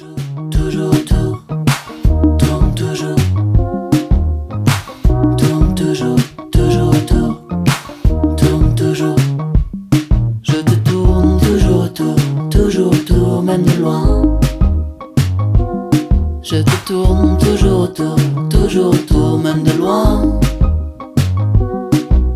De 13.62 13.81
loin. 13.81 14.38
Je 16.43 16.57
te 16.57 16.87
tourne 16.87 17.38
toujours 17.38 17.81
autour, 17.81 18.17
toujours 18.51 18.95
autour, 18.95 19.38
même 19.38 19.62
de 19.62 19.73
loin. 19.73 20.40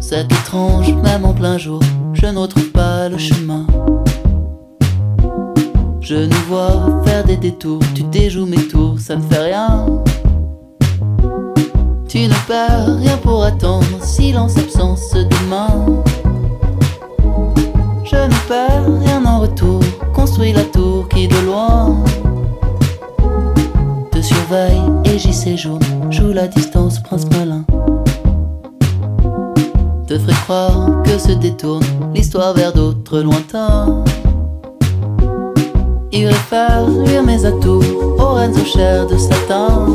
C'est 0.01 0.25
étrange, 0.25 0.95
même 0.95 1.25
en 1.25 1.33
plein 1.33 1.59
jour, 1.59 1.81
je 2.15 2.27
ne 2.27 2.39
retrouve 2.39 2.71
pas 2.71 3.09
le 3.09 3.19
chemin. 3.19 3.67
Je 6.01 6.15
nous 6.15 6.45
vois 6.49 7.03
faire 7.05 7.25
des 7.25 7.37
détours, 7.37 7.83
tu 7.95 8.03
déjoues 8.05 8.47
mes 8.47 8.69
tours, 8.69 8.99
ça 8.99 9.17
ne 9.17 9.23
fait 9.23 9.45
rien. 9.51 9.87
Tu 12.09 12.27
ne 12.27 12.47
perds 12.47 12.97
rien 13.01 13.17
pour 13.19 13.45
attendre, 13.45 14.03
silence, 14.03 14.57
absence, 14.57 15.13
demain. 15.13 16.03
Je 18.05 18.17
ne 18.17 18.49
perds 18.49 19.01
rien 19.05 19.23
en 19.27 19.41
retour, 19.41 19.58
de 21.29 21.47
loin 21.47 22.05
te 24.19 24.23
surveille 24.23 24.83
et 25.05 25.19
j'y 25.19 25.33
séjourne, 25.33 25.83
joue 26.11 26.33
la 26.33 26.49
distance, 26.49 27.01
prince 27.01 27.27
malin. 27.31 27.65
Te 30.09 30.19
ferait 30.19 30.33
croire 30.45 31.03
que 31.05 31.19
se 31.19 31.33
détourne 31.33 31.85
l'histoire 32.15 32.53
vers 32.55 32.73
d'autres 32.73 33.21
lointains. 33.21 34.03
Irait 36.11 36.33
faire 36.33 36.89
luire 36.89 37.23
mes 37.23 37.45
atouts 37.45 37.83
aux 38.19 38.33
reines 38.33 38.59
aux 38.61 38.65
chairs 38.65 39.07
de 39.07 39.17
satin. 39.17 39.87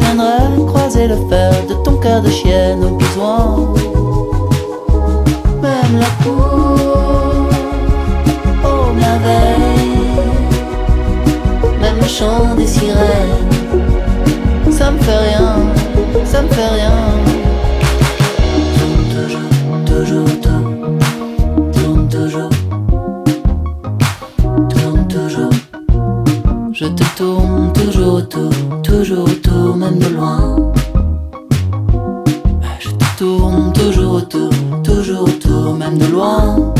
viendrai 0.00 0.66
croiser 0.66 1.06
le 1.06 1.16
fer 1.28 1.52
de 1.68 1.74
ton 1.84 1.96
cœur 1.96 2.20
de 2.20 2.28
chienne 2.28 2.84
au 2.84 2.96
besoin. 2.96 3.74
Même 5.62 5.98
la 5.98 6.10
cour, 6.22 6.97
même 11.80 12.02
chant 12.06 12.54
des 12.56 12.66
sirènes, 12.66 13.48
ça 14.70 14.90
me 14.90 14.98
fait 14.98 15.18
rien, 15.18 15.54
ça 16.24 16.42
me 16.42 16.48
fait 16.48 16.68
rien. 16.76 16.92
Tourne 18.78 19.04
toujours, 19.16 19.50
toujours 19.86 20.24
autour, 20.24 20.62
tourne 21.72 22.08
toujours, 22.08 22.50
tourne 24.68 25.08
toujours. 25.08 25.54
Je 26.72 26.86
te 26.86 27.04
tourne 27.16 27.72
toujours 27.72 28.14
autour, 28.14 28.50
toujours 28.82 29.24
autour, 29.24 29.76
même 29.76 29.98
de 29.98 30.08
loin. 30.08 30.56
Je 32.78 32.90
te 32.90 33.04
tourne 33.18 33.72
toujours 33.72 34.14
autour, 34.14 34.50
toujours 34.84 35.22
autour, 35.22 35.74
même 35.74 35.98
de 35.98 36.06
loin. 36.06 36.74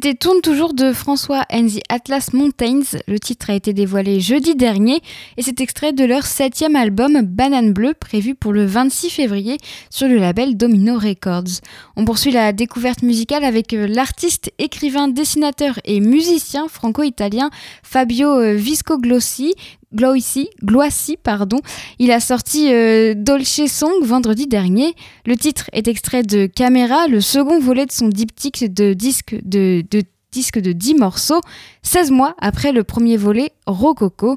C'était 0.00 0.14
Tourne 0.14 0.42
toujours 0.42 0.74
de 0.74 0.92
François 0.92 1.44
and 1.52 1.66
the 1.66 1.80
Atlas 1.88 2.32
Mountains. 2.32 2.96
Le 3.08 3.18
titre 3.18 3.50
a 3.50 3.54
été 3.54 3.72
dévoilé 3.72 4.20
jeudi 4.20 4.54
dernier 4.54 5.00
et 5.36 5.42
c'est 5.42 5.60
extrait 5.60 5.92
de 5.92 6.04
leur 6.04 6.24
septième 6.24 6.76
album 6.76 7.22
Banane 7.22 7.72
Bleue 7.72 7.94
prévu 7.94 8.36
pour 8.36 8.52
le 8.52 8.64
26 8.64 9.10
février 9.10 9.58
sur 9.90 10.06
le 10.06 10.18
label 10.18 10.56
Domino 10.56 10.96
Records. 11.00 11.62
On 11.96 12.04
poursuit 12.04 12.30
la 12.30 12.52
découverte 12.52 13.02
musicale 13.02 13.42
avec 13.42 13.72
euh, 13.72 13.88
l'artiste, 13.88 14.52
écrivain, 14.58 15.08
dessinateur 15.08 15.80
et 15.84 15.98
musicien 15.98 16.68
franco-italien 16.68 17.50
Fabio 17.82 18.28
euh, 18.38 18.54
Viscoglossi, 18.54 19.56
Gloissy, 19.94 20.48
Gloissy, 20.62 21.16
pardon. 21.16 21.60
Il 21.98 22.10
a 22.12 22.20
sorti 22.20 22.72
euh, 22.72 23.14
Dolce 23.16 23.66
Song 23.66 23.92
vendredi 24.02 24.46
dernier. 24.46 24.94
Le 25.26 25.36
titre 25.36 25.70
est 25.72 25.88
extrait 25.88 26.22
de 26.22 26.46
Camera, 26.46 27.08
le 27.08 27.20
second 27.20 27.58
volet 27.58 27.86
de 27.86 27.92
son 27.92 28.08
diptyque 28.08 28.72
de 28.72 28.92
disques 28.92 29.36
de, 29.44 29.82
de 29.90 30.02
disque 30.30 30.58
de 30.58 30.72
10 30.72 30.94
morceaux, 30.94 31.40
16 31.82 32.10
mois 32.10 32.34
après 32.38 32.72
le 32.72 32.84
premier 32.84 33.16
volet 33.16 33.52
Rococo. 33.66 34.34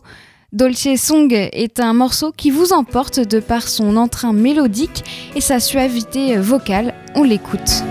Dolce 0.53 0.95
Song 0.97 1.31
est 1.31 1.79
un 1.79 1.93
morceau 1.93 2.33
qui 2.35 2.49
vous 2.49 2.73
emporte 2.73 3.19
de 3.19 3.39
par 3.39 3.67
son 3.67 3.95
entrain 3.95 4.33
mélodique 4.33 5.03
et 5.35 5.41
sa 5.41 5.59
suavité 5.59 6.37
vocale. 6.37 6.93
On 7.15 7.23
l'écoute. 7.23 7.83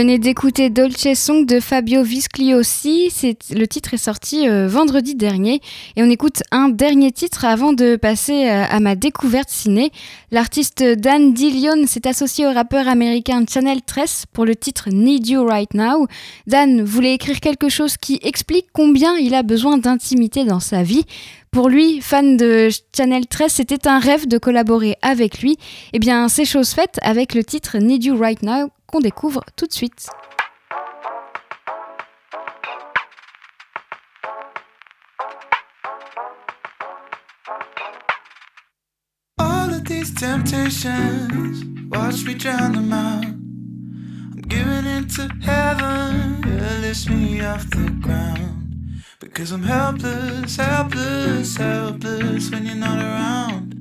D'écouter 0.00 0.70
Dolce 0.70 1.12
Song 1.14 1.44
de 1.44 1.60
Fabio 1.60 2.02
Viscliosi. 2.02 3.12
Le 3.50 3.66
titre 3.66 3.92
est 3.92 3.98
sorti 3.98 4.48
euh, 4.48 4.66
vendredi 4.66 5.14
dernier. 5.14 5.60
Et 5.94 6.02
on 6.02 6.08
écoute 6.08 6.42
un 6.50 6.70
dernier 6.70 7.12
titre 7.12 7.44
avant 7.44 7.74
de 7.74 7.96
passer 7.96 8.48
euh, 8.48 8.64
à 8.70 8.80
ma 8.80 8.94
découverte 8.94 9.50
ciné. 9.50 9.92
L'artiste 10.30 10.82
Dan 10.82 11.34
Dillion 11.34 11.86
s'est 11.86 12.08
associé 12.08 12.46
au 12.46 12.52
rappeur 12.52 12.88
américain 12.88 13.44
Channel 13.46 13.82
13 13.82 14.24
pour 14.32 14.46
le 14.46 14.56
titre 14.56 14.88
Need 14.90 15.28
You 15.28 15.44
Right 15.44 15.74
Now. 15.74 16.06
Dan 16.46 16.82
voulait 16.82 17.14
écrire 17.14 17.40
quelque 17.40 17.68
chose 17.68 17.98
qui 17.98 18.18
explique 18.22 18.68
combien 18.72 19.18
il 19.18 19.34
a 19.34 19.42
besoin 19.42 19.76
d'intimité 19.76 20.44
dans 20.44 20.60
sa 20.60 20.82
vie? 20.82 21.04
Pour 21.50 21.68
lui, 21.68 22.00
fan 22.00 22.36
de 22.36 22.68
Channel 22.96 23.26
13, 23.26 23.52
c'était 23.52 23.88
un 23.88 23.98
rêve 23.98 24.28
de 24.28 24.38
collaborer 24.38 24.96
avec 25.02 25.42
lui. 25.42 25.58
Eh 25.92 25.98
bien, 25.98 26.28
c'est 26.28 26.44
chose 26.44 26.70
faite 26.70 26.98
avec 27.02 27.34
le 27.34 27.44
titre 27.44 27.76
Need 27.78 28.04
You 28.04 28.16
Right 28.16 28.42
Now 28.42 28.70
qu'on 28.90 29.00
découvre 29.00 29.44
tout 29.56 29.66
de 29.66 29.72
suite. 29.72 30.10
All 39.38 39.70
of 39.70 39.84
these 39.84 40.12
temptations, 40.14 41.64
watch 41.90 42.24
me 42.24 42.34
drown 42.34 42.72
them 42.72 42.92
out. 42.92 43.24
I'm 43.24 44.42
giving 44.48 44.86
into 44.86 45.28
heaven, 45.42 46.42
it 46.44 46.80
lifts 46.80 47.08
me 47.08 47.40
off 47.42 47.70
the 47.70 47.90
ground. 48.00 49.04
Because 49.20 49.52
I'm 49.52 49.62
helpless, 49.62 50.56
helpless, 50.56 51.56
helpless 51.56 52.50
when 52.50 52.66
you're 52.66 52.74
not 52.74 52.98
around. 52.98 53.74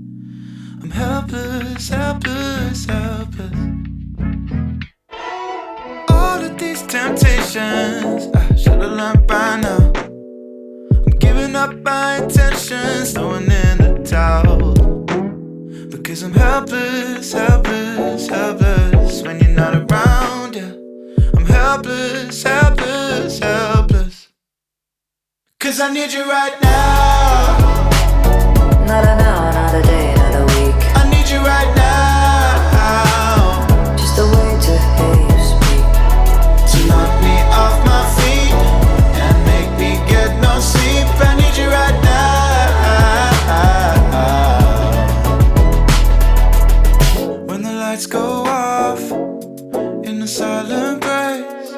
I'm 0.84 0.92
helpless, 0.92 1.90
helpless, 1.90 2.86
helpless. 2.86 3.89
Temptations, 6.90 8.28
I 8.36 8.56
should've 8.56 8.92
learned 8.92 9.28
by 9.28 9.60
now. 9.62 9.92
I'm 10.92 11.18
giving 11.20 11.56
up 11.56 11.76
my 11.84 12.18
intentions, 12.18 13.14
throwing 13.14 13.44
in 13.44 13.78
the 13.78 14.02
towel. 14.04 14.74
Because 15.92 16.24
I'm 16.24 16.34
helpless, 16.34 17.32
helpless, 17.32 18.28
helpless 18.28 19.22
when 19.22 19.40
you're 19.40 19.50
not 19.50 19.76
around. 19.76 20.56
Yeah, 20.56 20.74
I'm 21.38 21.46
helpless, 21.46 22.42
helpless, 22.42 23.38
helpless. 23.38 24.30
Cause 25.60 25.80
I 25.80 25.94
need 25.94 26.12
you 26.12 26.28
right 26.28 26.60
now. 26.60 27.90
Not 28.88 29.06
an 29.06 29.22
hour, 29.22 29.49
lights 47.90 48.06
go 48.06 48.44
off 48.46 49.02
in 50.08 50.20
the 50.20 50.28
silent 50.28 51.02
grace, 51.02 51.72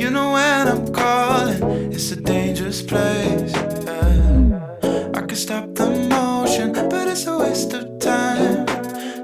you 0.00 0.08
know 0.08 0.32
when 0.32 0.66
I'm 0.66 0.90
calling, 0.90 1.92
it's 1.92 2.10
a 2.12 2.16
dangerous 2.16 2.80
place. 2.80 3.52
yeah. 3.52 5.10
I 5.14 5.20
can 5.28 5.36
stop 5.36 5.74
the 5.74 5.90
motion, 6.08 6.72
but 6.72 7.08
it's 7.08 7.26
a 7.26 7.36
waste 7.36 7.74
of 7.74 7.98
time. 7.98 8.64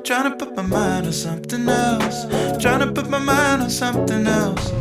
Trying 0.02 0.28
to 0.30 0.36
put 0.36 0.54
my 0.54 0.66
mind 0.76 1.06
on 1.06 1.12
something 1.14 1.66
else. 1.66 2.26
Trying 2.62 2.80
to 2.80 2.92
put 2.92 3.08
my 3.08 3.18
mind 3.18 3.62
on 3.62 3.70
something 3.70 4.26
else. 4.26 4.72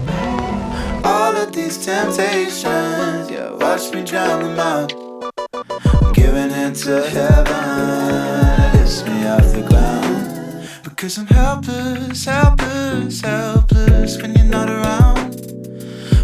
All 1.06 1.34
of 1.44 1.54
these 1.54 1.78
temptations, 1.86 3.30
yeah, 3.32 3.50
watch 3.64 3.94
me 3.94 4.04
drown 4.04 4.44
them 4.44 4.60
out. 4.60 4.92
I'm 5.54 6.12
giving 6.12 6.52
into 6.52 6.94
heaven, 7.16 8.74
lifts 8.74 9.06
me 9.06 9.26
off 9.26 9.54
the 9.54 9.66
ground. 9.70 10.13
Because 11.04 11.18
I'm 11.18 11.28
helpless, 11.28 12.24
helpless, 12.24 13.20
helpless 13.20 14.22
when 14.22 14.36
you're 14.36 14.46
not 14.46 14.70
around. 14.70 15.36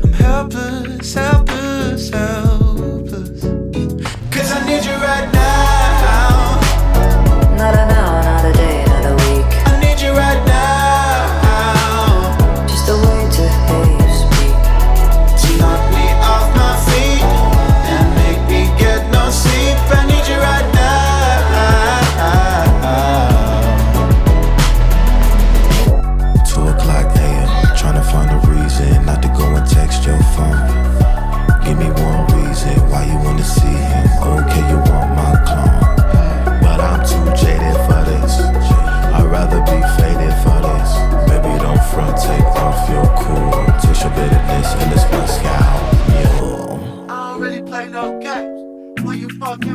I'm 0.06 0.14
helpless, 0.14 1.14
helpless, 1.14 2.10
helpless. 2.10 3.42
Cause 4.32 4.52
I 4.54 4.66
need 4.66 4.86
you 4.86 4.99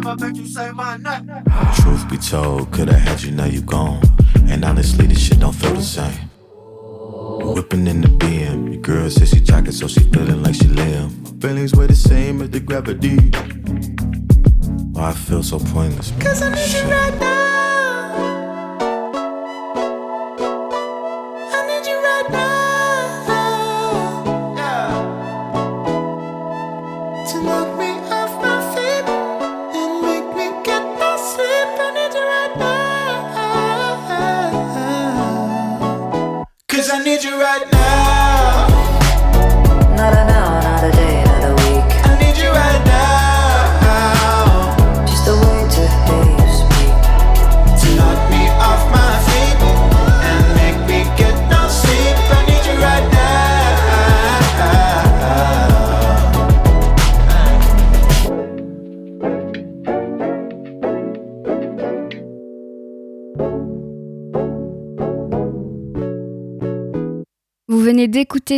you 0.05 0.11
fuck 0.11 0.23
I 0.23 0.27
bet 0.29 0.37
you 0.37 0.47
say 0.47 0.71
my 0.73 0.97
name. 0.97 1.31
Truth 1.77 2.11
be 2.11 2.17
told, 2.19 2.71
could've 2.73 2.95
had 2.95 3.23
you, 3.23 3.33
now 3.33 3.47
you 3.47 3.63
gone. 3.63 4.03
And 4.49 4.65
honestly, 4.65 5.07
this 5.07 5.27
shit 5.27 5.41
don't 5.41 5.55
feel 5.55 5.75
the 5.75 5.83
same. 5.83 6.31
Whipping 7.55 7.87
in 7.87 8.01
the 8.01 8.09
BM, 8.09 8.73
your 8.73 8.83
girl 8.83 9.11
says 9.11 9.31
she 9.31 9.37
jocking, 9.37 9.73
so 9.73 9.89
she 9.89 10.01
feeling 10.01 10.43
like 10.43 10.55
she 10.55 10.67
limb. 10.67 11.11
Feelings 11.41 11.75
were 11.75 11.87
the 11.87 11.95
same 11.95 12.43
as 12.43 12.51
the 12.51 12.61
gravity. 12.61 13.17
Why 14.93 15.11
I 15.11 15.13
feel 15.13 15.43
so 15.43 15.59
pointless, 15.59 16.11
man. 16.13 16.21
Cause 16.21 16.43
I 16.43 16.51
need 16.51 16.59
Shit. 16.59 16.85
you 16.85 16.91
right 16.91 17.21
now. 17.21 17.54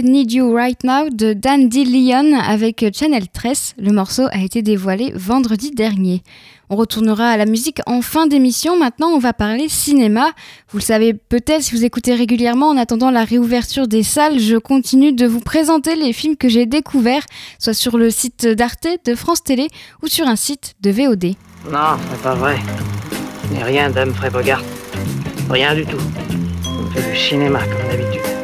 Need 0.03 0.33
You 0.33 0.53
Right 0.55 0.83
Now 0.85 1.11
de 1.11 1.33
Dan 1.33 1.69
Leon 1.69 2.39
avec 2.39 2.85
Channel 2.95 3.29
13. 3.29 3.75
Le 3.79 3.93
morceau 3.93 4.25
a 4.31 4.39
été 4.39 4.63
dévoilé 4.63 5.13
vendredi 5.15 5.71
dernier. 5.71 6.23
On 6.69 6.77
retournera 6.77 7.29
à 7.29 7.37
la 7.37 7.47
musique 7.47 7.81
en 7.87 8.03
fin 8.03 8.27
d'émission. 8.27 8.77
Maintenant, 8.77 9.09
on 9.09 9.19
va 9.19 9.33
parler 9.33 9.69
cinéma. 9.69 10.33
Vous 10.71 10.79
le 10.79 10.83
savez 10.83 11.15
peut-être 11.15 11.63
si 11.63 11.75
vous 11.75 11.85
écoutez 11.85 12.15
régulièrement. 12.15 12.69
En 12.69 12.77
attendant 12.77 13.11
la 13.11 13.25
réouverture 13.25 13.87
des 13.87 14.03
salles, 14.03 14.39
je 14.39 14.57
continue 14.57 15.13
de 15.13 15.27
vous 15.27 15.41
présenter 15.41 15.95
les 15.95 16.13
films 16.13 16.37
que 16.37 16.49
j'ai 16.49 16.67
découverts, 16.67 17.25
soit 17.59 17.75
sur 17.75 17.97
le 17.99 18.11
site 18.11 18.47
d'Arte, 18.47 18.89
de 19.05 19.15
France 19.15 19.45
Télé 19.45 19.69
ou 20.03 20.09
sur 20.09 20.27
un 20.27 20.37
site 20.37 20.75
de 20.81 20.91
VOD. 20.91 21.35
Non, 21.71 21.97
c'est 22.11 22.23
pas 22.23 22.35
vrai. 22.35 22.57
N'est 23.53 23.65
rien 23.65 23.91
d'Humphrey 23.91 24.31
Bogart. 24.31 24.63
Rien 25.49 25.75
du 25.75 25.87
tout. 25.87 26.03
On 26.67 26.91
fait 26.91 27.11
du 27.11 27.17
cinéma 27.17 27.61
comme 27.61 27.89
d'habitude. 27.91 28.36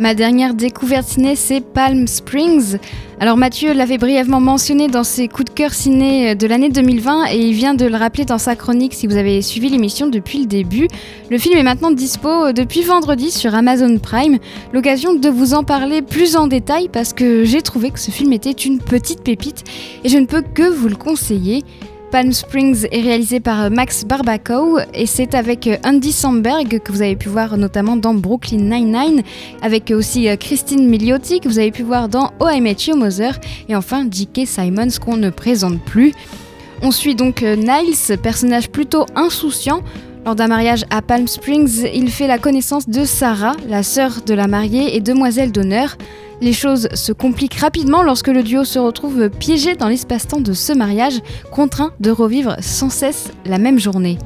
Ma 0.00 0.14
dernière 0.14 0.54
découverte 0.54 1.06
ciné, 1.06 1.36
c'est 1.36 1.60
Palm 1.60 2.06
Springs. 2.06 2.78
Alors 3.20 3.36
Mathieu 3.36 3.74
l'avait 3.74 3.98
brièvement 3.98 4.40
mentionné 4.40 4.88
dans 4.88 5.04
ses 5.04 5.28
coups 5.28 5.50
de 5.50 5.54
cœur 5.54 5.74
ciné 5.74 6.34
de 6.34 6.46
l'année 6.46 6.70
2020 6.70 7.26
et 7.32 7.36
il 7.36 7.52
vient 7.52 7.74
de 7.74 7.84
le 7.84 7.96
rappeler 7.96 8.24
dans 8.24 8.38
sa 8.38 8.56
chronique 8.56 8.94
si 8.94 9.06
vous 9.06 9.16
avez 9.16 9.42
suivi 9.42 9.68
l'émission 9.68 10.06
depuis 10.06 10.38
le 10.38 10.46
début. 10.46 10.88
Le 11.30 11.36
film 11.36 11.58
est 11.58 11.62
maintenant 11.62 11.90
dispo 11.90 12.50
depuis 12.52 12.80
vendredi 12.80 13.30
sur 13.30 13.54
Amazon 13.54 13.98
Prime. 13.98 14.38
L'occasion 14.72 15.12
de 15.12 15.28
vous 15.28 15.52
en 15.52 15.64
parler 15.64 16.00
plus 16.00 16.34
en 16.34 16.46
détail 16.46 16.88
parce 16.88 17.12
que 17.12 17.44
j'ai 17.44 17.60
trouvé 17.60 17.90
que 17.90 18.00
ce 18.00 18.10
film 18.10 18.32
était 18.32 18.52
une 18.52 18.78
petite 18.78 19.22
pépite 19.22 19.64
et 20.02 20.08
je 20.08 20.16
ne 20.16 20.24
peux 20.24 20.40
que 20.40 20.62
vous 20.62 20.88
le 20.88 20.96
conseiller. 20.96 21.62
Palm 22.10 22.32
Springs 22.32 22.88
est 22.90 23.02
réalisé 23.02 23.38
par 23.38 23.62
euh, 23.62 23.70
Max 23.70 24.04
Barbacow 24.04 24.80
et 24.94 25.06
c'est 25.06 25.36
avec 25.36 25.68
euh, 25.68 25.76
Andy 25.84 26.10
Samberg 26.10 26.80
que 26.80 26.90
vous 26.90 27.02
avez 27.02 27.14
pu 27.14 27.28
voir 27.28 27.56
notamment 27.56 27.94
dans 27.94 28.14
Brooklyn 28.14 28.58
Nine-Nine, 28.58 29.22
avec 29.62 29.92
aussi 29.92 30.28
euh, 30.28 30.34
Christine 30.34 30.88
Milioti 30.88 31.38
que 31.38 31.48
vous 31.48 31.60
avez 31.60 31.70
pu 31.70 31.82
voir 31.82 32.08
dans 32.08 32.32
Oh 32.40 32.48
I 32.48 32.60
Met 32.60 32.76
Mother 32.96 33.38
et 33.68 33.76
enfin 33.76 34.08
J.K. 34.10 34.44
Simons 34.44 34.98
qu'on 35.00 35.16
ne 35.16 35.30
présente 35.30 35.80
plus. 35.84 36.12
On 36.82 36.90
suit 36.90 37.14
donc 37.14 37.42
Niles, 37.42 38.18
personnage 38.20 38.70
plutôt 38.70 39.06
insouciant. 39.14 39.82
Lors 40.26 40.34
d'un 40.34 40.48
mariage 40.48 40.84
à 40.90 41.02
Palm 41.02 41.28
Springs, 41.28 41.86
il 41.94 42.10
fait 42.10 42.26
la 42.26 42.38
connaissance 42.38 42.88
de 42.88 43.04
Sarah, 43.04 43.54
la 43.68 43.82
sœur 43.82 44.22
de 44.26 44.34
la 44.34 44.48
mariée 44.48 44.96
et 44.96 45.00
demoiselle 45.00 45.52
d'honneur. 45.52 45.96
Les 46.42 46.54
choses 46.54 46.88
se 46.94 47.12
compliquent 47.12 47.58
rapidement 47.60 48.02
lorsque 48.02 48.28
le 48.28 48.42
duo 48.42 48.64
se 48.64 48.78
retrouve 48.78 49.28
piégé 49.28 49.74
dans 49.74 49.88
l'espace-temps 49.88 50.40
de 50.40 50.54
ce 50.54 50.72
mariage, 50.72 51.20
contraint 51.52 51.92
de 52.00 52.10
revivre 52.10 52.56
sans 52.60 52.88
cesse 52.88 53.30
la 53.44 53.58
même 53.58 53.78
journée. 53.78 54.16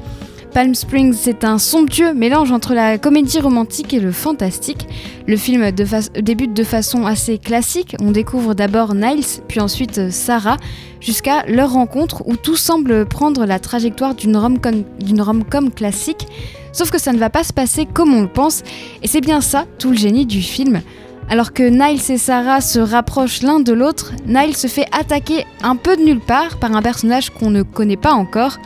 Palm 0.53 0.73
Springs, 0.73 1.11
c'est 1.11 1.43
un 1.43 1.57
somptueux 1.57 2.13
mélange 2.13 2.53
entre 2.53 2.73
la 2.73 2.97
comédie 2.97 3.41
romantique 3.41 3.93
et 3.93 3.99
le 3.99 4.13
fantastique. 4.13 4.87
Le 5.27 5.35
film 5.35 5.69
débute 5.71 6.53
de 6.53 6.63
façon 6.63 7.05
assez 7.05 7.37
classique. 7.37 7.97
On 7.99 8.11
découvre 8.11 8.53
d'abord 8.53 8.95
Niles, 8.95 9.25
puis 9.49 9.59
ensuite 9.59 10.09
Sarah, 10.09 10.55
jusqu'à 11.01 11.43
leur 11.47 11.73
rencontre 11.73 12.23
où 12.25 12.37
tout 12.37 12.55
semble 12.55 13.05
prendre 13.05 13.45
la 13.45 13.59
trajectoire 13.59 14.15
d'une 14.15 14.37
rom-com 14.37 15.71
classique. 15.71 16.25
Sauf 16.71 16.89
que 16.89 17.01
ça 17.01 17.11
ne 17.11 17.19
va 17.19 17.29
pas 17.29 17.43
se 17.43 17.51
passer 17.51 17.85
comme 17.85 18.13
on 18.13 18.21
le 18.21 18.31
pense, 18.31 18.63
et 19.03 19.07
c'est 19.07 19.19
bien 19.19 19.41
ça 19.41 19.65
tout 19.77 19.89
le 19.89 19.97
génie 19.97 20.25
du 20.25 20.41
film. 20.41 20.81
Alors 21.27 21.53
que 21.53 21.63
Niles 21.63 22.11
et 22.11 22.17
Sarah 22.19 22.61
se 22.61 22.79
rapprochent 22.79 23.41
l'un 23.41 23.59
de 23.59 23.73
l'autre, 23.73 24.13
Niles 24.27 24.55
se 24.55 24.67
fait 24.67 24.85
attaquer 24.91 25.45
un 25.63 25.75
peu 25.75 25.97
de 25.97 26.03
nulle 26.03 26.19
part 26.19 26.57
par 26.57 26.75
un 26.75 26.83
personnage 26.83 27.31
qu'on 27.31 27.49
ne 27.49 27.63
connaît 27.63 27.97
pas 27.97 28.13
encore. 28.13 28.59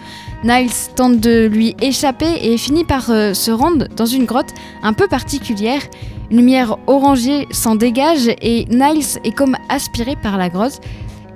Niles 0.44 0.70
tente 0.96 1.20
de 1.20 1.48
lui 1.48 1.76
échapper 1.82 2.40
et 2.42 2.58
finit 2.58 2.84
par 2.84 3.10
euh, 3.10 3.34
se 3.34 3.52
rendre 3.52 3.88
dans 3.96 4.06
une 4.06 4.26
grotte 4.26 4.54
un 4.84 4.92
peu 4.92 5.08
particulière. 5.08 5.82
Une 6.32 6.38
lumière 6.38 6.78
orangée 6.88 7.48
s'en 7.52 7.76
dégage 7.76 8.30
et 8.42 8.66
Niles 8.70 9.20
est 9.24 9.36
comme 9.36 9.56
aspiré 9.70 10.18
par 10.22 10.38
la 10.38 10.50
grotte. 10.50 10.82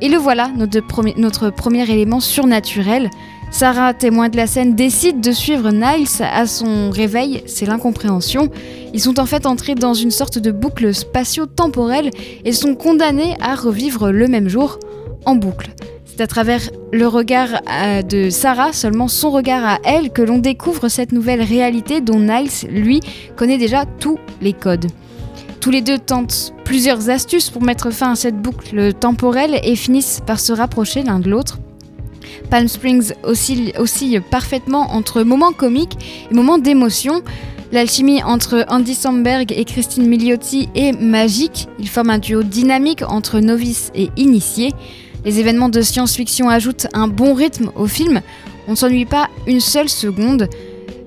Et 0.01 0.09
le 0.09 0.17
voilà, 0.17 0.49
notre 0.57 0.81
notre 1.17 1.49
premier 1.49 1.89
élément 1.89 2.19
surnaturel. 2.19 3.09
Sarah, 3.53 3.93
témoin 3.93 4.29
de 4.29 4.35
la 4.35 4.47
scène, 4.47 4.73
décide 4.73 5.21
de 5.21 5.31
suivre 5.31 5.69
Niles 5.69 6.07
à 6.21 6.47
son 6.47 6.89
réveil, 6.89 7.43
c'est 7.45 7.67
l'incompréhension. 7.67 8.49
Ils 8.95 8.99
sont 8.99 9.19
en 9.19 9.27
fait 9.27 9.45
entrés 9.45 9.75
dans 9.75 9.93
une 9.93 10.09
sorte 10.09 10.39
de 10.39 10.49
boucle 10.49 10.91
spatio-temporelle 10.91 12.09
et 12.45 12.51
sont 12.51 12.73
condamnés 12.73 13.37
à 13.39 13.53
revivre 13.53 14.11
le 14.11 14.27
même 14.27 14.49
jour 14.49 14.79
en 15.25 15.35
boucle. 15.35 15.69
C'est 16.07 16.21
à 16.21 16.25
travers 16.25 16.61
le 16.91 17.07
regard 17.07 17.61
euh, 17.71 18.01
de 18.01 18.31
Sarah, 18.31 18.73
seulement 18.73 19.07
son 19.07 19.29
regard 19.29 19.63
à 19.63 19.77
elle, 19.83 20.09
que 20.09 20.23
l'on 20.23 20.39
découvre 20.39 20.89
cette 20.89 21.11
nouvelle 21.11 21.43
réalité 21.43 22.01
dont 22.01 22.19
Niles, 22.19 22.49
lui, 22.71 23.01
connaît 23.35 23.59
déjà 23.59 23.85
tous 23.99 24.17
les 24.41 24.53
codes. 24.53 24.87
Tous 25.59 25.69
les 25.69 25.81
deux 25.81 25.99
tentent 25.99 26.55
plusieurs 26.65 27.11
astuces 27.11 27.51
pour 27.51 27.61
mettre 27.61 27.91
fin 27.91 28.13
à 28.13 28.15
cette 28.15 28.41
boucle 28.41 28.93
temporelle 28.93 29.59
et 29.63 29.75
finissent 29.75 30.21
par 30.25 30.39
se 30.39 30.53
rapprocher 30.53 31.03
l'un 31.03 31.19
de 31.19 31.29
l'autre 31.29 31.59
Palm 32.49 32.67
Springs 32.67 33.13
oscille, 33.23 34.21
parfaitement 34.29 34.93
entre 34.93 35.23
moments 35.23 35.53
comiques 35.53 35.97
et 36.29 36.33
moments 36.33 36.57
d'émotion. 36.57 37.21
L'alchimie 37.71 38.21
entre 38.21 38.65
Andy 38.69 38.93
Samberg 38.93 39.51
et 39.51 39.65
Christine 39.65 40.05
Milioti 40.07 40.69
est 40.75 40.91
magique. 40.93 41.67
Ils 41.79 41.89
forment 41.89 42.11
un 42.11 42.19
duo 42.19 42.43
dynamique 42.43 43.01
entre 43.01 43.39
novices 43.39 43.91
et 43.95 44.09
initiés. 44.15 44.73
Les 45.25 45.39
événements 45.39 45.69
de 45.69 45.81
science-fiction 45.81 46.49
ajoutent 46.49 46.87
un 46.93 47.07
bon 47.07 47.33
rythme 47.33 47.71
au 47.75 47.87
film. 47.87 48.21
On 48.67 48.71
ne 48.71 48.75
s'ennuie 48.75 49.05
pas 49.05 49.27
une 49.47 49.59
seule 49.59 49.89
seconde. 49.89 50.49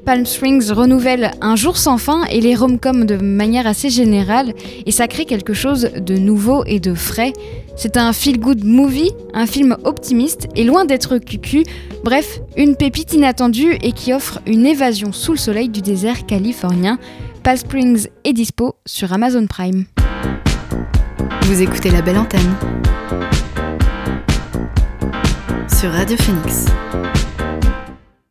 Palm 0.06 0.24
Springs 0.24 0.70
renouvelle 0.70 1.32
un 1.40 1.56
jour 1.56 1.76
sans 1.76 1.98
fin 1.98 2.24
et 2.30 2.40
les 2.40 2.54
rom-coms 2.54 3.06
de 3.06 3.16
manière 3.16 3.66
assez 3.66 3.90
générale 3.90 4.54
et 4.86 4.92
ça 4.92 5.08
crée 5.08 5.24
quelque 5.24 5.52
chose 5.52 5.90
de 5.96 6.16
nouveau 6.16 6.64
et 6.64 6.78
de 6.78 6.94
frais. 6.94 7.32
C'est 7.76 7.98
un 7.98 8.14
feel-good 8.14 8.64
movie, 8.64 9.10
un 9.34 9.46
film 9.46 9.76
optimiste 9.84 10.48
et 10.56 10.64
loin 10.64 10.86
d'être 10.86 11.18
cucu, 11.18 11.62
bref, 12.02 12.40
une 12.56 12.74
pépite 12.74 13.12
inattendue 13.12 13.74
et 13.82 13.92
qui 13.92 14.14
offre 14.14 14.40
une 14.46 14.64
évasion 14.64 15.12
sous 15.12 15.32
le 15.32 15.38
soleil 15.38 15.68
du 15.68 15.82
désert 15.82 16.24
californien. 16.24 16.98
Palm 17.42 17.58
Springs 17.58 18.08
est 18.24 18.32
dispo 18.32 18.76
sur 18.86 19.12
Amazon 19.12 19.46
Prime. 19.46 19.84
Vous 21.42 21.62
écoutez 21.62 21.90
la 21.90 22.00
belle 22.00 22.18
antenne 22.18 22.54
sur 25.78 25.92
Radio 25.92 26.16
Phoenix. 26.16 26.64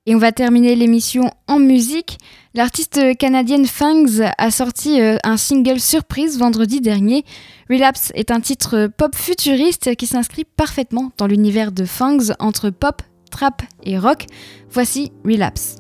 Et 0.08 0.14
on 0.14 0.20
va 0.20 0.32
terminer 0.32 0.76
l'émission 0.76 1.32
en 1.48 1.58
musique. 1.58 2.20
L'artiste 2.54 3.18
canadienne 3.18 3.66
Fangs 3.66 4.22
a 4.38 4.52
sorti 4.52 5.02
euh, 5.02 5.18
un 5.24 5.36
single 5.36 5.80
surprise 5.80 6.38
vendredi 6.38 6.80
dernier. 6.80 7.26
Relapse 7.72 8.12
est 8.14 8.30
un 8.30 8.40
titre 8.40 8.88
pop 8.98 9.16
futuriste 9.16 9.96
qui 9.96 10.06
s'inscrit 10.06 10.46
parfaitement 10.46 11.12
dans 11.18 11.26
l'univers 11.26 11.72
de 11.72 11.86
Fangs 11.86 12.34
entre 12.38 12.70
pop, 12.70 13.02
trap 13.32 13.64
et 13.84 13.98
rock. 13.98 14.28
Voici 14.70 15.12
Relapse. 15.24 15.78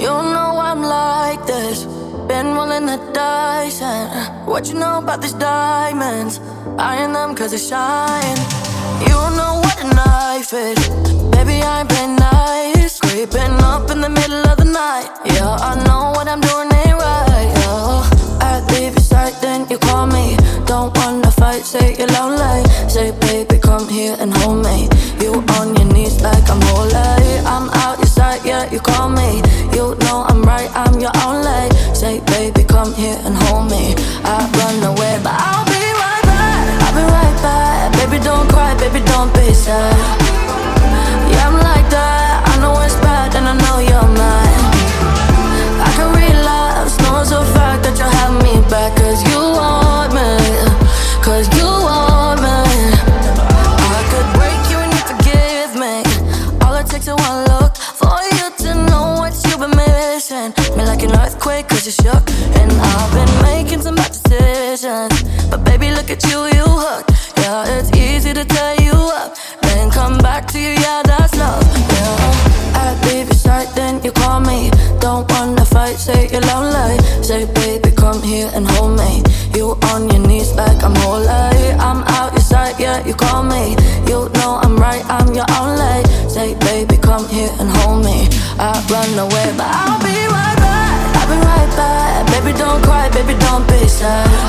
You 0.00 0.08
know 0.08 0.60
I'm 0.60 0.82
like 0.82 1.44
this. 1.46 1.86
Been 2.28 2.54
rolling 2.54 2.86
the 2.86 2.98
dice 3.12 3.82
what 4.46 4.68
you 4.68 4.78
know 4.78 4.98
about 4.98 5.20
these 5.20 5.34
diamonds? 5.34 6.40
Eyeing 6.78 7.12
them 7.12 7.36
cause 7.36 7.52
they 7.52 7.58
shine. 7.58 8.36
You 9.06 9.14
know 9.38 9.60
what 9.62 9.78
a 9.80 9.94
knife 9.94 10.52
is. 10.52 10.88
Baby, 11.30 11.62
I 11.62 11.80
ain't 11.80 11.88
play 11.88 12.06
nice. 12.06 12.98
Creeping 12.98 13.62
up 13.62 13.90
in 13.90 14.00
the 14.00 14.08
middle 14.08 14.44
of 14.50 14.56
the 14.58 14.64
night. 14.64 15.08
Yeah, 15.24 15.54
I 15.54 15.76
know 15.86 16.10
what 16.16 16.26
I'm 16.26 16.40
doing 16.40 16.72
ain't 16.74 16.98
right. 16.98 17.50
Yeah. 17.62 18.10
I 18.42 18.60
leave 18.72 18.94
your 18.94 19.06
side, 19.06 19.34
then 19.40 19.68
you 19.70 19.78
call 19.78 20.06
me. 20.06 20.36
Don't 20.66 20.96
wanna 20.98 21.30
fight, 21.30 21.62
say 21.62 21.94
you're 21.96 22.08
lonely. 22.08 22.64
Say, 22.88 23.12
baby, 23.20 23.58
come 23.58 23.88
here 23.88 24.16
and 24.18 24.34
hold 24.38 24.64
me. 24.64 24.88
You 25.20 25.44
on 25.60 25.76
your 25.76 25.92
knees 25.92 26.20
like 26.22 26.48
I'm 26.50 26.60
holy. 26.62 27.38
I'm 27.46 27.70
out 27.86 27.98
your 27.98 28.06
sight, 28.06 28.44
yeah, 28.44 28.70
you 28.72 28.80
call 28.80 29.10
me. 29.10 29.42
You 29.72 29.94
know 30.06 30.24
I'm 30.28 30.42
right, 30.42 30.70
I'm 30.74 30.98
your 30.98 31.12
only. 31.22 31.70
Say, 31.94 32.18
baby, 32.26 32.64
come 32.64 32.92
here 32.94 33.18
and 33.24 33.36
hold 33.44 33.70
me. 33.70 33.94
I 34.24 34.42
run 34.58 34.82
away, 34.90 35.20
but 35.22 35.34
I'll 35.38 35.63
baby, 38.94 39.04
don't 39.06 39.34
be 39.34 39.52
sad. 39.52 40.33
Run 89.04 89.18
away, 89.18 89.52
but 89.54 89.66
I'll 89.66 90.00
be 90.00 90.16
right 90.32 90.56
back. 90.56 91.16
I'll 91.16 91.28
be 91.28 91.36
right 91.36 91.70
back. 91.76 92.26
Baby, 92.32 92.56
don't 92.56 92.82
cry, 92.82 93.10
baby, 93.10 93.38
don't 93.38 93.68
be 93.68 93.86
sad. 93.86 94.43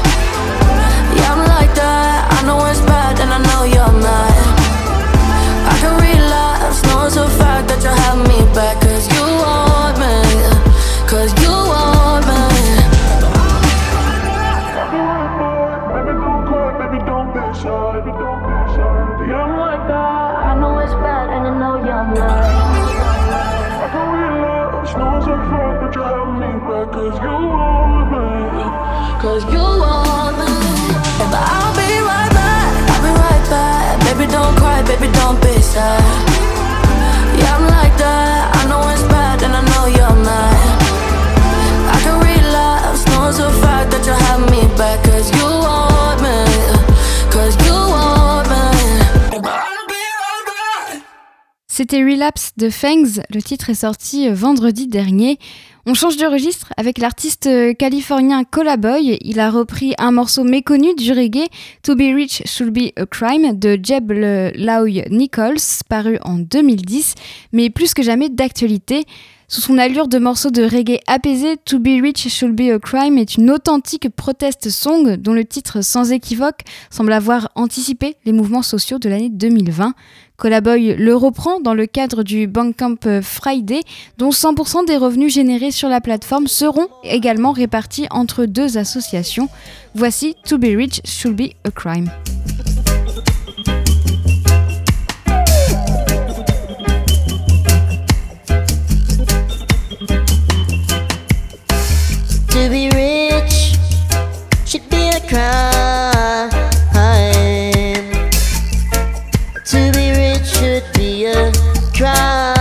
C'était 51.77 52.05
Relapse 52.05 52.53
de 52.55 52.69
Fangs, 52.69 53.21
le 53.29 53.41
titre 53.41 53.69
est 53.69 53.73
sorti 53.73 54.29
euh, 54.29 54.33
vendredi 54.33 54.87
dernier. 54.87 55.37
On 55.85 55.93
change 55.93 56.15
de 56.15 56.25
registre 56.25 56.71
avec 56.77 56.97
l'artiste 56.97 57.47
euh, 57.47 57.73
californien 57.73 58.45
Colaboy. 58.45 59.17
Il 59.19 59.41
a 59.41 59.51
repris 59.51 59.93
un 59.97 60.13
morceau 60.13 60.45
méconnu 60.45 60.95
du 60.95 61.11
reggae, 61.11 61.49
To 61.83 61.95
Be 61.95 62.15
Rich 62.15 62.43
Should 62.45 62.71
Be 62.71 62.93
a 62.95 63.05
Crime, 63.05 63.59
de 63.59 63.77
Jeb 63.83 64.09
Lowy 64.09 65.03
Nichols, 65.09 65.83
paru 65.89 66.17
en 66.23 66.37
2010, 66.37 67.15
mais 67.51 67.69
plus 67.69 67.93
que 67.93 68.03
jamais 68.03 68.29
d'actualité. 68.29 69.03
Sous 69.47 69.61
son 69.61 69.77
allure 69.77 70.07
de 70.07 70.17
morceau 70.17 70.49
de 70.49 70.63
reggae 70.63 70.99
apaisé, 71.05 71.57
To 71.65 71.77
Be 71.77 72.01
Rich 72.01 72.29
Should 72.29 72.55
Be 72.55 72.71
a 72.71 72.79
Crime 72.79 73.19
est 73.19 73.35
une 73.35 73.51
authentique 73.51 74.09
protest 74.09 74.69
song 74.69 75.17
dont 75.17 75.33
le 75.33 75.45
titre 75.45 75.81
sans 75.81 76.11
équivoque 76.11 76.61
semble 76.89 77.13
avoir 77.13 77.49
anticipé 77.53 78.15
les 78.25 78.31
mouvements 78.31 78.63
sociaux 78.63 78.97
de 78.97 79.07
l'année 79.07 79.29
2020. 79.29 79.93
Colaboy 80.37 80.95
le 80.95 81.15
reprend 81.15 81.59
dans 81.59 81.75
le 81.75 81.85
cadre 81.85 82.23
du 82.23 82.47
Bandcamp 82.47 83.21
Friday, 83.21 83.81
dont 84.17 84.31
100% 84.31 84.87
des 84.87 84.97
revenus 84.97 85.31
générés 85.31 85.71
sur 85.71 85.89
la 85.89 86.01
plateforme 86.01 86.47
seront 86.47 86.87
également 87.03 87.51
répartis 87.51 88.07
entre 88.09 88.45
deux 88.45 88.79
associations. 88.79 89.47
Voici 89.93 90.35
To 90.47 90.57
Be 90.57 90.75
Rich 90.75 91.01
Should 91.05 91.35
Be 91.35 91.51
a 91.63 91.71
Crime. 91.71 92.09
Should 104.65 104.89
be 104.89 105.09
a 105.09 105.19
crime. 105.29 106.49
To 109.63 109.91
be 109.93 110.09
rich 110.11 110.47
should 110.47 110.83
be 110.93 111.25
a 111.25 111.51
crime. 111.93 112.55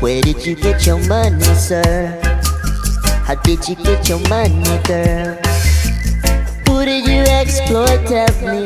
Where 0.00 0.22
did 0.22 0.46
you 0.46 0.54
get 0.56 0.86
your 0.86 0.98
money, 1.06 1.42
sir? 1.42 2.18
How 3.26 3.34
did 3.34 3.68
you 3.68 3.76
get 3.76 4.08
your 4.08 4.20
money, 4.28 4.64
girl? 4.84 5.36
Who 6.66 6.84
did 6.84 7.06
you 7.06 7.22
exploit? 7.22 8.06
Tell 8.06 8.32
me. 8.40 8.64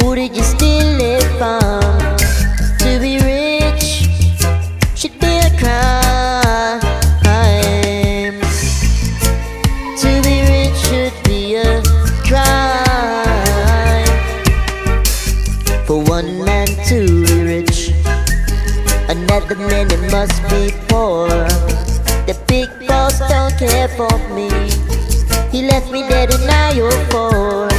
Who 0.00 0.14
did 0.14 0.36
you 0.36 0.42
steal 0.42 1.00
it 1.00 1.24
from? 1.38 1.80
To 2.80 2.98
be 3.00 3.18
rich 3.24 4.06
should 4.94 5.18
be 5.18 5.38
a 5.38 5.50
crime. 5.58 6.03
that 19.40 19.48
the 19.48 19.56
many 19.56 19.96
must 20.12 20.40
be 20.48 20.70
poor. 20.86 21.26
The 22.28 22.38
big 22.46 22.68
boss 22.86 23.18
don't 23.18 23.52
care 23.58 23.88
for 23.88 24.16
me. 24.32 24.48
He 25.50 25.66
left 25.66 25.90
me 25.90 26.02
dead 26.08 26.32
in 26.32 26.46
904. 26.46 27.73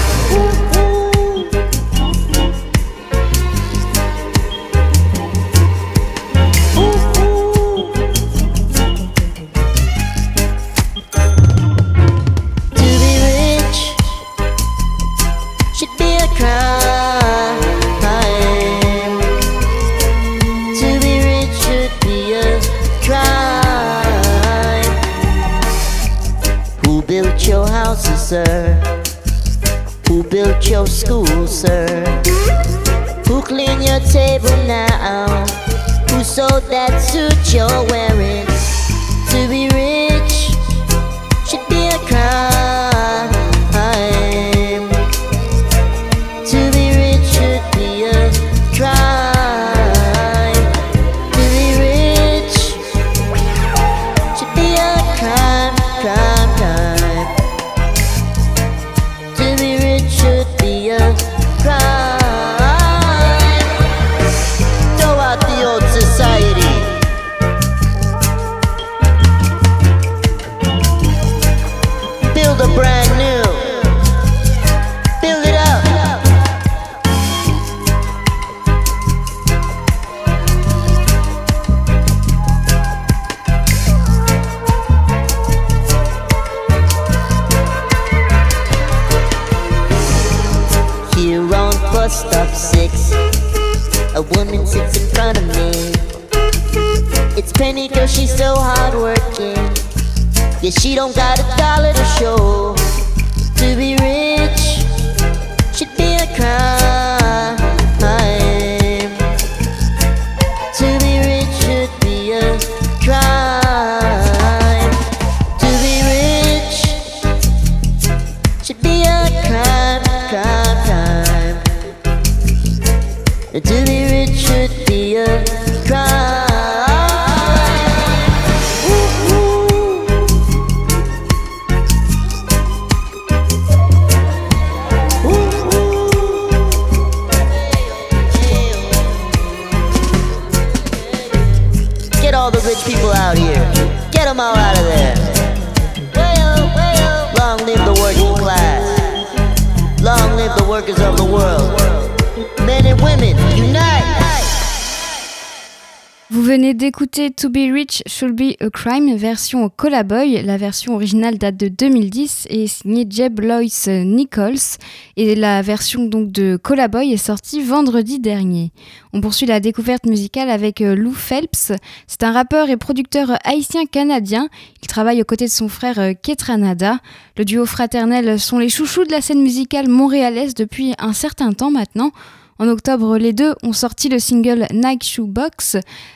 D'écouter 156.96 157.30
To 157.30 157.50
Be 157.50 157.74
Rich 157.74 158.04
Should 158.08 158.38
Be 158.38 158.56
a 158.62 158.70
Crime, 158.70 159.18
version 159.18 159.68
Collaboy. 159.68 160.42
La 160.44 160.56
version 160.56 160.96
originale 160.96 161.38
date 161.38 161.58
de 161.58 161.68
2010 161.68 162.48
et 162.50 162.64
est 162.64 162.68
signée 162.68 163.06
Jeb 163.10 163.42
Lois 163.42 163.64
Nichols. 163.88 164.78
Et 165.18 165.36
la 165.36 165.62
version 165.62 166.06
donc 166.06 166.32
de 166.32 166.56
Collaboy 166.56 167.12
est 167.12 167.18
sortie 167.18 167.62
vendredi 167.62 168.20
dernier. 168.20 168.72
On 169.12 169.20
poursuit 169.20 169.46
la 169.46 169.60
découverte 169.60 170.06
musicale 170.06 170.50
avec 170.50 170.80
euh, 170.80 170.96
Lou 170.96 171.12
Phelps. 171.12 171.74
C'est 172.08 172.24
un 172.24 172.32
rappeur 172.32 172.70
et 172.70 172.78
producteur 172.78 173.40
haïtien-canadien. 173.44 174.48
Il 174.82 174.88
travaille 174.88 175.22
aux 175.22 175.26
côtés 175.26 175.48
de 175.48 175.52
son 175.52 175.68
frère 175.68 176.00
euh, 176.00 176.14
Ketranada. 176.14 177.00
Le 177.38 177.44
duo 177.44 177.66
fraternel 177.66 178.40
sont 178.40 178.58
les 178.58 178.70
chouchous 178.70 179.04
de 179.04 179.12
la 179.12 179.20
scène 179.20 179.42
musicale 179.42 179.90
montréalaise 179.90 180.54
depuis 180.54 180.94
un 180.98 181.12
certain 181.12 181.52
temps 181.52 181.72
maintenant. 181.72 182.14
En 182.58 182.70
octobre, 182.70 183.18
les 183.18 183.34
deux 183.34 183.54
ont 183.64 183.74
sorti 183.74 184.08
le 184.08 184.18
single 184.18 184.68
Nike 184.72 185.04
Shoe 185.04 185.28
Box. 185.28 185.76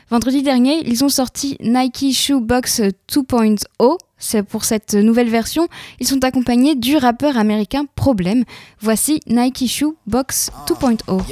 Vendredi 0.10 0.42
dernier, 0.42 0.82
ils 0.88 1.04
ont 1.04 1.10
sorti 1.10 1.58
Nike 1.60 2.14
Shoe 2.14 2.40
Box 2.40 2.80
2.0. 3.12 3.98
C'est 4.18 4.44
pour 4.44 4.64
cette 4.64 4.94
nouvelle 4.94 5.30
version, 5.30 5.68
ils 6.00 6.08
sont 6.08 6.24
accompagnés 6.24 6.76
du 6.76 6.98
rappeur 6.98 7.38
américain 7.38 7.86
Problem. 7.96 8.44
Voici 8.80 9.20
Nike 9.28 9.68
Shoe 9.68 9.96
Box 10.08 10.50
2.0. 10.68 11.24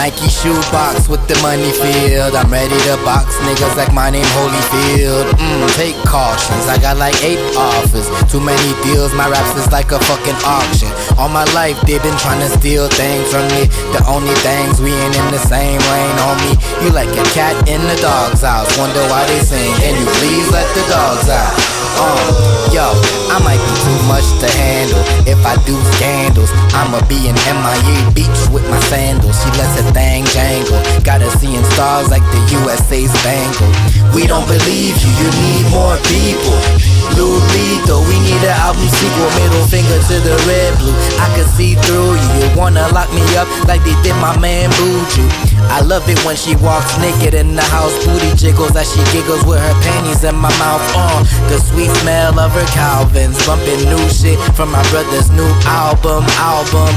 Nike 0.00 0.32
shoe 0.32 0.56
box 0.72 1.12
with 1.12 1.20
the 1.28 1.36
money 1.44 1.68
field. 1.76 2.32
I'm 2.32 2.48
ready 2.48 2.72
to 2.88 2.96
box 3.04 3.36
niggas 3.44 3.76
like 3.76 3.92
my 3.92 4.08
name 4.08 4.24
Holyfield. 4.32 5.28
Mm, 5.36 5.68
take 5.76 5.94
cautions, 6.08 6.64
I 6.72 6.80
got 6.80 6.96
like 6.96 7.12
eight 7.20 7.36
offers. 7.52 8.08
Too 8.32 8.40
many 8.40 8.72
deals, 8.80 9.12
my 9.12 9.28
raps 9.28 9.52
is 9.60 9.70
like 9.70 9.92
a 9.92 10.00
fucking 10.00 10.40
auction. 10.40 10.88
All 11.20 11.28
my 11.28 11.44
life 11.52 11.76
they 11.84 12.00
been 12.00 12.16
trying 12.16 12.40
to 12.40 12.48
steal 12.48 12.88
things 12.88 13.28
from 13.28 13.44
me. 13.52 13.68
The 13.92 14.00
only 14.08 14.32
things 14.40 14.80
we 14.80 14.88
ain't 14.88 15.20
in 15.20 15.28
the 15.36 15.42
same 15.44 15.84
lane, 15.92 16.16
homie. 16.16 16.56
You 16.80 16.96
like 16.96 17.12
a 17.12 17.26
cat 17.36 17.68
in 17.68 17.84
the 17.84 18.00
dog's 18.00 18.40
house. 18.40 18.72
Wonder 18.80 19.04
why 19.12 19.28
they 19.28 19.40
sing. 19.44 19.68
Can 19.84 20.00
you 20.00 20.08
please 20.16 20.48
let 20.48 20.64
the 20.72 20.80
dogs 20.88 21.28
out? 21.28 21.69
Uh, 22.00 22.72
yo, 22.72 22.88
I 23.28 23.36
might 23.44 23.60
be 23.60 23.72
too 23.84 23.98
much 24.08 24.24
to 24.40 24.48
handle. 24.56 25.04
If 25.28 25.36
I 25.44 25.60
do 25.68 25.76
scandals, 26.00 26.48
I'ma 26.72 27.04
be 27.12 27.28
in 27.28 27.36
MIA 27.44 28.08
Beach 28.16 28.40
with 28.48 28.64
my 28.72 28.80
sandals. 28.88 29.36
She 29.36 29.52
lets 29.60 29.76
her 29.76 29.84
thing 29.92 30.24
jangle. 30.32 30.80
Got 31.04 31.20
her 31.20 31.28
seeing 31.36 31.60
stars 31.76 32.08
like 32.08 32.24
the 32.32 32.40
USA 32.64 33.04
spangle. 33.04 33.68
We 34.16 34.24
don't 34.24 34.48
believe 34.48 34.96
you, 34.96 35.10
you 35.20 35.28
need 35.44 35.64
more 35.68 36.00
people. 36.08 36.56
Lou 37.20 37.36
Lethal, 37.52 38.00
we 38.08 38.16
need 38.24 38.40
an 38.48 38.56
album 38.56 38.88
sequel. 38.88 39.28
Middle 39.36 39.66
finger 39.68 40.00
to 40.08 40.16
the 40.24 40.36
red 40.48 40.72
blue. 40.80 40.96
I 41.20 41.28
can 41.36 41.44
see 41.52 41.76
through 41.84 42.16
you. 42.16 42.28
You 42.40 42.48
wanna 42.56 42.88
lock 42.96 43.12
me 43.12 43.20
up 43.36 43.48
like 43.68 43.84
they 43.84 43.96
did 44.00 44.16
my 44.24 44.32
man 44.40 44.72
Buju. 44.80 45.49
I 45.68 45.80
love 45.84 46.08
it 46.08 46.18
when 46.24 46.36
she 46.36 46.56
walks 46.56 46.96
naked 46.98 47.34
in 47.34 47.54
the 47.54 47.66
house. 47.68 47.92
Booty 48.04 48.32
jiggles 48.36 48.74
as 48.76 48.88
she 48.88 49.02
giggles 49.12 49.44
with 49.44 49.60
her 49.60 49.76
panties 49.84 50.24
in 50.24 50.34
my 50.34 50.50
mouth. 50.58 50.82
Uh, 50.96 51.22
the 51.52 51.58
sweet 51.60 51.90
smell 52.00 52.38
of 52.38 52.52
her 52.52 52.68
Calvins. 52.72 53.36
Bumping 53.46 53.84
new 53.86 54.04
shit 54.08 54.38
from 54.56 54.72
my 54.72 54.82
brother's 54.90 55.30
new 55.30 55.48
album. 55.68 56.24
Album. 56.40 56.92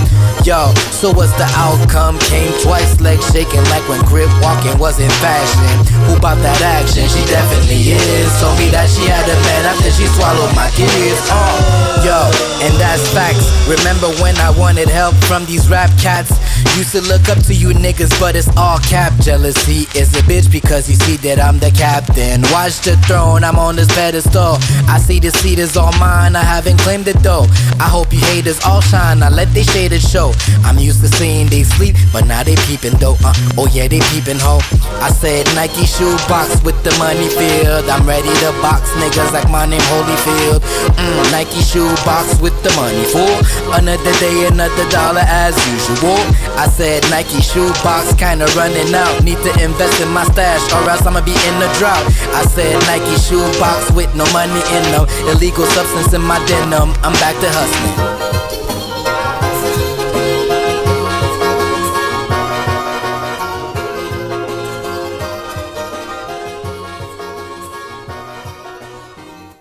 Yo, 0.48 0.74
so 0.92 1.12
what's 1.12 1.32
the 1.40 1.48
outcome? 1.56 2.20
Came 2.32 2.52
twice, 2.64 3.00
legs 3.00 3.24
shaking 3.32 3.64
like 3.72 3.84
when 3.88 4.02
grip 4.08 4.32
walking 4.42 4.76
was 4.80 5.00
in 5.00 5.12
fashion. 5.20 5.76
Who 6.08 6.20
bought 6.20 6.40
that 6.44 6.60
action? 6.64 7.08
She 7.08 7.24
definitely 7.28 7.96
is. 7.96 8.32
Told 8.40 8.58
me 8.60 8.68
that 8.72 8.88
she 8.90 9.08
had 9.08 9.24
a 9.28 9.38
man 9.44 9.64
after 9.68 9.92
she 9.92 10.08
swallowed 10.16 10.52
my 10.56 10.68
kids. 10.76 11.20
Uh, 11.32 12.04
yo, 12.04 12.28
and 12.64 12.74
that's 12.80 13.04
facts. 13.12 13.48
Remember 13.68 14.08
when 14.24 14.36
I 14.40 14.52
wanted 14.56 14.90
help 14.90 15.16
from 15.28 15.46
these 15.46 15.70
rap 15.70 15.92
cats? 16.00 16.32
Used 16.76 16.92
to 16.92 17.02
look 17.02 17.30
up 17.30 17.40
to 17.46 17.54
you 17.54 17.70
niggas, 17.70 18.12
but 18.20 18.36
it's 18.36 18.50
all 18.58 18.63
cap. 18.90 19.14
Jealousy 19.22 19.88
is 19.98 20.14
a 20.16 20.22
bitch 20.24 20.52
because 20.52 20.90
you 20.90 20.96
see 20.96 21.18
that 21.28 21.40
I'm 21.40 21.60
the 21.60 21.72
captain. 21.72 22.42
Watch 22.52 22.82
the 22.82 22.96
throne, 23.08 23.44
I'm 23.44 23.58
on 23.58 23.76
this 23.76 23.88
pedestal. 23.88 24.58
I 24.88 24.98
see 25.00 25.20
the 25.20 25.32
seat 25.32 25.60
is 25.60 25.76
all 25.78 25.92
mine, 26.00 26.36
I 26.36 26.44
haven't 26.44 26.80
claimed 26.80 27.08
it 27.08 27.20
though. 27.20 27.46
I 27.80 27.88
hope 27.88 28.14
you 28.14 28.20
haters 28.20 28.60
all 28.66 28.82
shine, 28.82 29.22
I 29.24 29.30
let 29.30 29.50
they 29.54 29.64
shade 29.64 29.94
show. 30.02 30.34
I'm 30.64 30.78
used 30.80 31.02
to 31.02 31.10
seeing 31.18 31.48
they 31.48 31.64
sleep, 31.64 31.96
but 32.12 32.26
now 32.26 32.44
they 32.44 32.56
peeping 32.68 32.98
though. 33.00 33.18
Uh, 33.24 33.34
oh 33.58 33.68
yeah, 33.72 33.88
they 33.88 34.00
peeping 34.12 34.40
ho. 34.40 34.60
I 35.04 35.10
said 35.12 35.46
Nike 35.56 35.86
shoe 35.86 36.16
box 36.28 36.64
with 36.64 36.78
the 36.84 36.94
money 36.98 37.30
field. 37.30 37.90
I'm 37.90 38.08
ready 38.08 38.32
to 38.44 38.50
box 38.64 38.90
niggas 39.02 39.34
like 39.34 39.50
my 39.50 39.66
name 39.66 39.84
Holyfield. 39.92 40.62
Mm, 40.96 41.32
Nike 41.32 41.62
shoe 41.62 41.92
box 42.08 42.40
with 42.40 42.56
the 42.64 42.72
money 42.80 43.04
full. 43.12 43.38
Another 43.76 44.14
day, 44.20 44.48
another 44.48 44.88
dollar 44.90 45.26
as 45.28 45.56
usual. 45.68 46.20
I 46.56 46.68
said 46.68 47.04
Nike 47.10 47.42
shoe 47.42 47.72
box 47.84 48.14
kinda 48.16 48.43
running 48.56 48.94
out. 48.94 49.24
Need 49.24 49.40
to 49.44 49.52
invest 49.64 50.02
in 50.02 50.10
my 50.10 50.24
stash 50.26 50.64
or 50.74 50.90
else 50.90 51.06
I'ma 51.06 51.22
be 51.22 51.32
in 51.32 51.56
a 51.62 51.70
drought. 51.80 52.06
I 52.34 52.44
said 52.54 52.76
Nike 52.88 53.16
shoe 53.20 53.44
box 53.60 53.92
with 53.92 54.14
no 54.16 54.26
money 54.34 54.62
in 54.76 54.84
them. 54.92 55.06
Illegal 55.32 55.66
substance 55.66 56.14
in 56.14 56.22
my 56.22 56.40
denim. 56.48 56.94
I'm 57.04 57.14
back 57.22 57.36
to 57.42 57.50
hustling. 57.50 58.34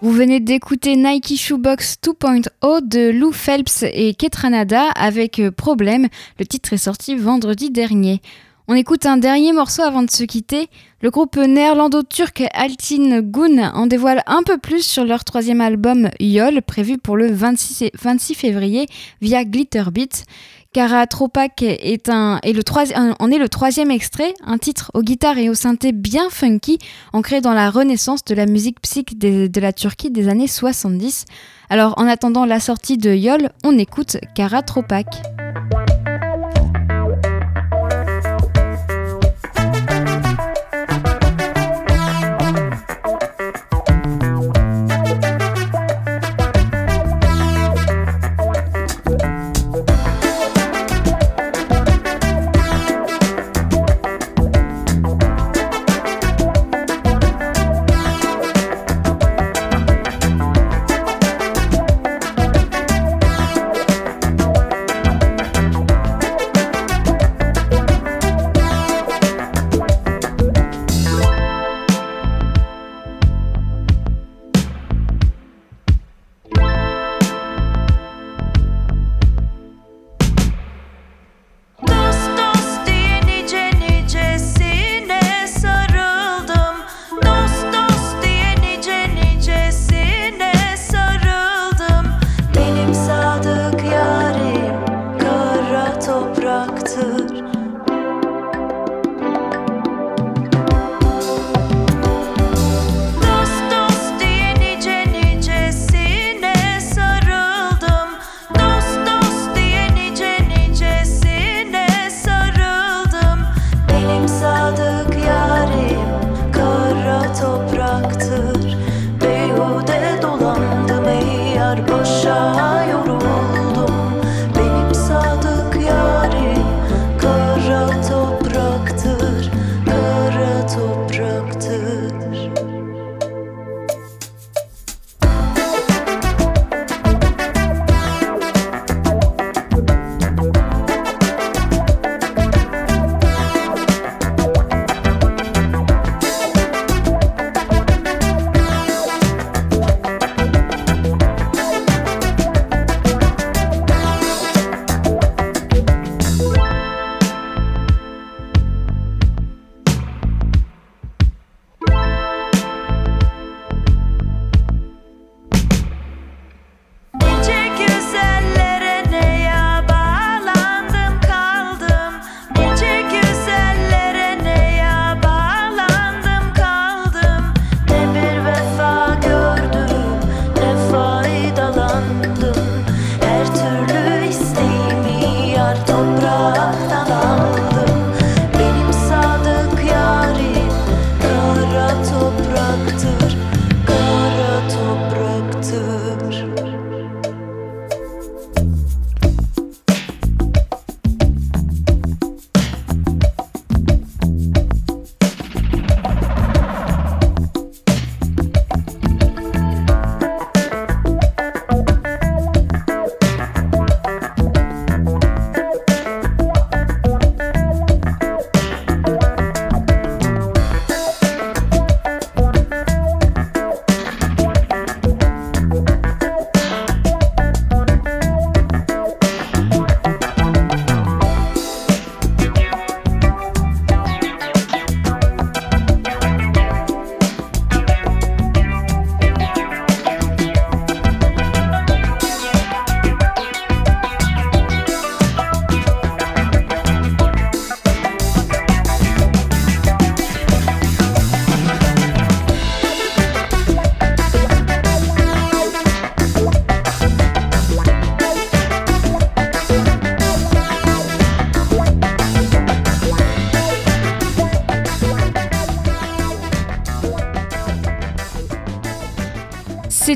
Vous 0.03 0.11
venez 0.11 0.41
d'écouter 0.41 0.97
Nike 0.97 1.37
Shoebox 1.37 1.99
2.0 2.03 2.89
de 2.89 3.11
Lou 3.11 3.31
Phelps 3.31 3.85
et 3.85 4.15
Ketranada 4.15 4.91
avec 4.97 5.39
euh, 5.39 5.53
Problème. 5.53 6.09
Le 6.41 6.45
titre 6.45 6.73
est 6.73 6.77
sorti 6.77 7.15
vendredi 7.15 7.71
dernier. 7.71 8.21
On 8.69 8.75
écoute 8.75 9.07
un 9.07 9.17
dernier 9.17 9.53
morceau 9.53 9.83
avant 9.83 10.03
de 10.03 10.11
se 10.11 10.23
quitter. 10.23 10.69
Le 11.01 11.11
groupe 11.11 11.37
néerlando-turc 11.37 12.45
Altin 12.55 13.21
Gun 13.21 13.73
en 13.75 13.87
dévoile 13.87 14.23
un 14.27 14.45
peu 14.45 14.57
plus 14.57 14.87
sur 14.87 15.05
leur 15.05 15.25
troisième 15.25 15.61
album 15.61 16.09
Yol, 16.21 16.63
prévu 16.63 16.97
pour 16.97 17.17
le 17.17 17.27
26, 17.33 17.91
26 18.01 18.35
février 18.35 18.87
via 19.21 19.45
Glitterbeat. 19.45 20.25
Cara 20.73 21.07
Tropak 21.09 21.61
est 21.63 22.07
le 22.09 23.15
en 23.19 23.31
est 23.31 23.39
le 23.39 23.49
troisième 23.49 23.91
extrait, 23.91 24.33
un 24.45 24.59
titre 24.59 24.93
aux 24.95 25.03
guitares 25.03 25.39
et 25.39 25.51
au 25.51 25.55
synthé 25.55 25.93
bien 25.93 26.31
funky, 26.31 26.79
ancré 27.13 27.41
dans 27.41 27.53
la 27.53 27.69
renaissance 27.69 28.25
de 28.25 28.35
la 28.35 28.47
musique 28.47 28.81
psych 28.81 29.19
de, 29.19 29.49
de 29.49 29.61
la 29.61 29.73
Turquie 29.73 30.11
des 30.11 30.29
années 30.29 30.47
70. 30.47 31.27
Alors 31.69 31.95
en 31.99 32.07
attendant 32.07 32.47
la 32.47 32.61
sortie 32.61 32.97
de 32.97 33.13
Yol, 33.13 33.51
on 33.65 33.77
écoute 33.77 34.19
Cara 34.35 34.63
Tropak. 34.63 35.42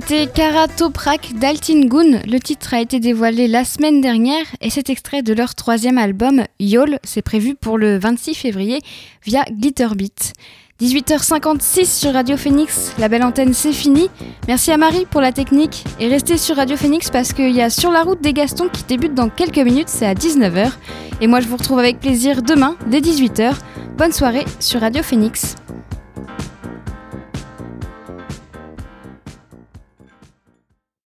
C'était 0.09 0.29
Karatoprak 0.29 1.33
d'Altingun. 1.35 2.21
Le 2.29 2.39
titre 2.39 2.75
a 2.75 2.81
été 2.81 3.01
dévoilé 3.01 3.49
la 3.49 3.65
semaine 3.65 4.01
dernière 4.01 4.45
et 4.61 4.71
cet 4.71 4.89
extrait 4.89 5.23
de 5.23 5.35
leur 5.35 5.57
troisième 5.57 5.99
album, 5.99 6.45
Yol, 6.61 7.01
c'est 7.03 7.23
prévu 7.23 7.57
pour 7.57 7.77
le 7.77 7.99
26 7.99 8.35
février 8.35 8.79
via 9.25 9.43
Glitterbeat. 9.51 10.35
18h56 10.81 11.87
sur 11.87 12.13
Radio 12.13 12.37
Phoenix, 12.37 12.93
la 13.01 13.09
belle 13.09 13.25
antenne 13.25 13.53
c'est 13.53 13.73
fini. 13.73 14.09
Merci 14.47 14.71
à 14.71 14.77
Marie 14.77 15.07
pour 15.11 15.21
la 15.21 15.33
technique 15.33 15.83
et 15.99 16.07
restez 16.07 16.37
sur 16.37 16.55
Radio 16.55 16.77
Phoenix 16.77 17.11
parce 17.11 17.33
qu'il 17.33 17.51
y 17.51 17.61
a 17.61 17.69
Sur 17.69 17.91
la 17.91 18.05
route 18.05 18.21
des 18.21 18.33
Gastons 18.33 18.69
qui 18.69 18.85
débute 18.85 19.15
dans 19.15 19.29
quelques 19.29 19.59
minutes, 19.59 19.89
c'est 19.89 20.07
à 20.07 20.15
19h. 20.15 20.71
Et 21.21 21.27
moi 21.27 21.41
je 21.41 21.49
vous 21.49 21.57
retrouve 21.57 21.81
avec 21.81 21.99
plaisir 21.99 22.43
demain 22.43 22.77
dès 22.87 23.01
18h. 23.01 23.55
Bonne 23.99 24.13
soirée 24.13 24.45
sur 24.61 24.83
Radio 24.83 25.03
Phoenix. 25.03 25.57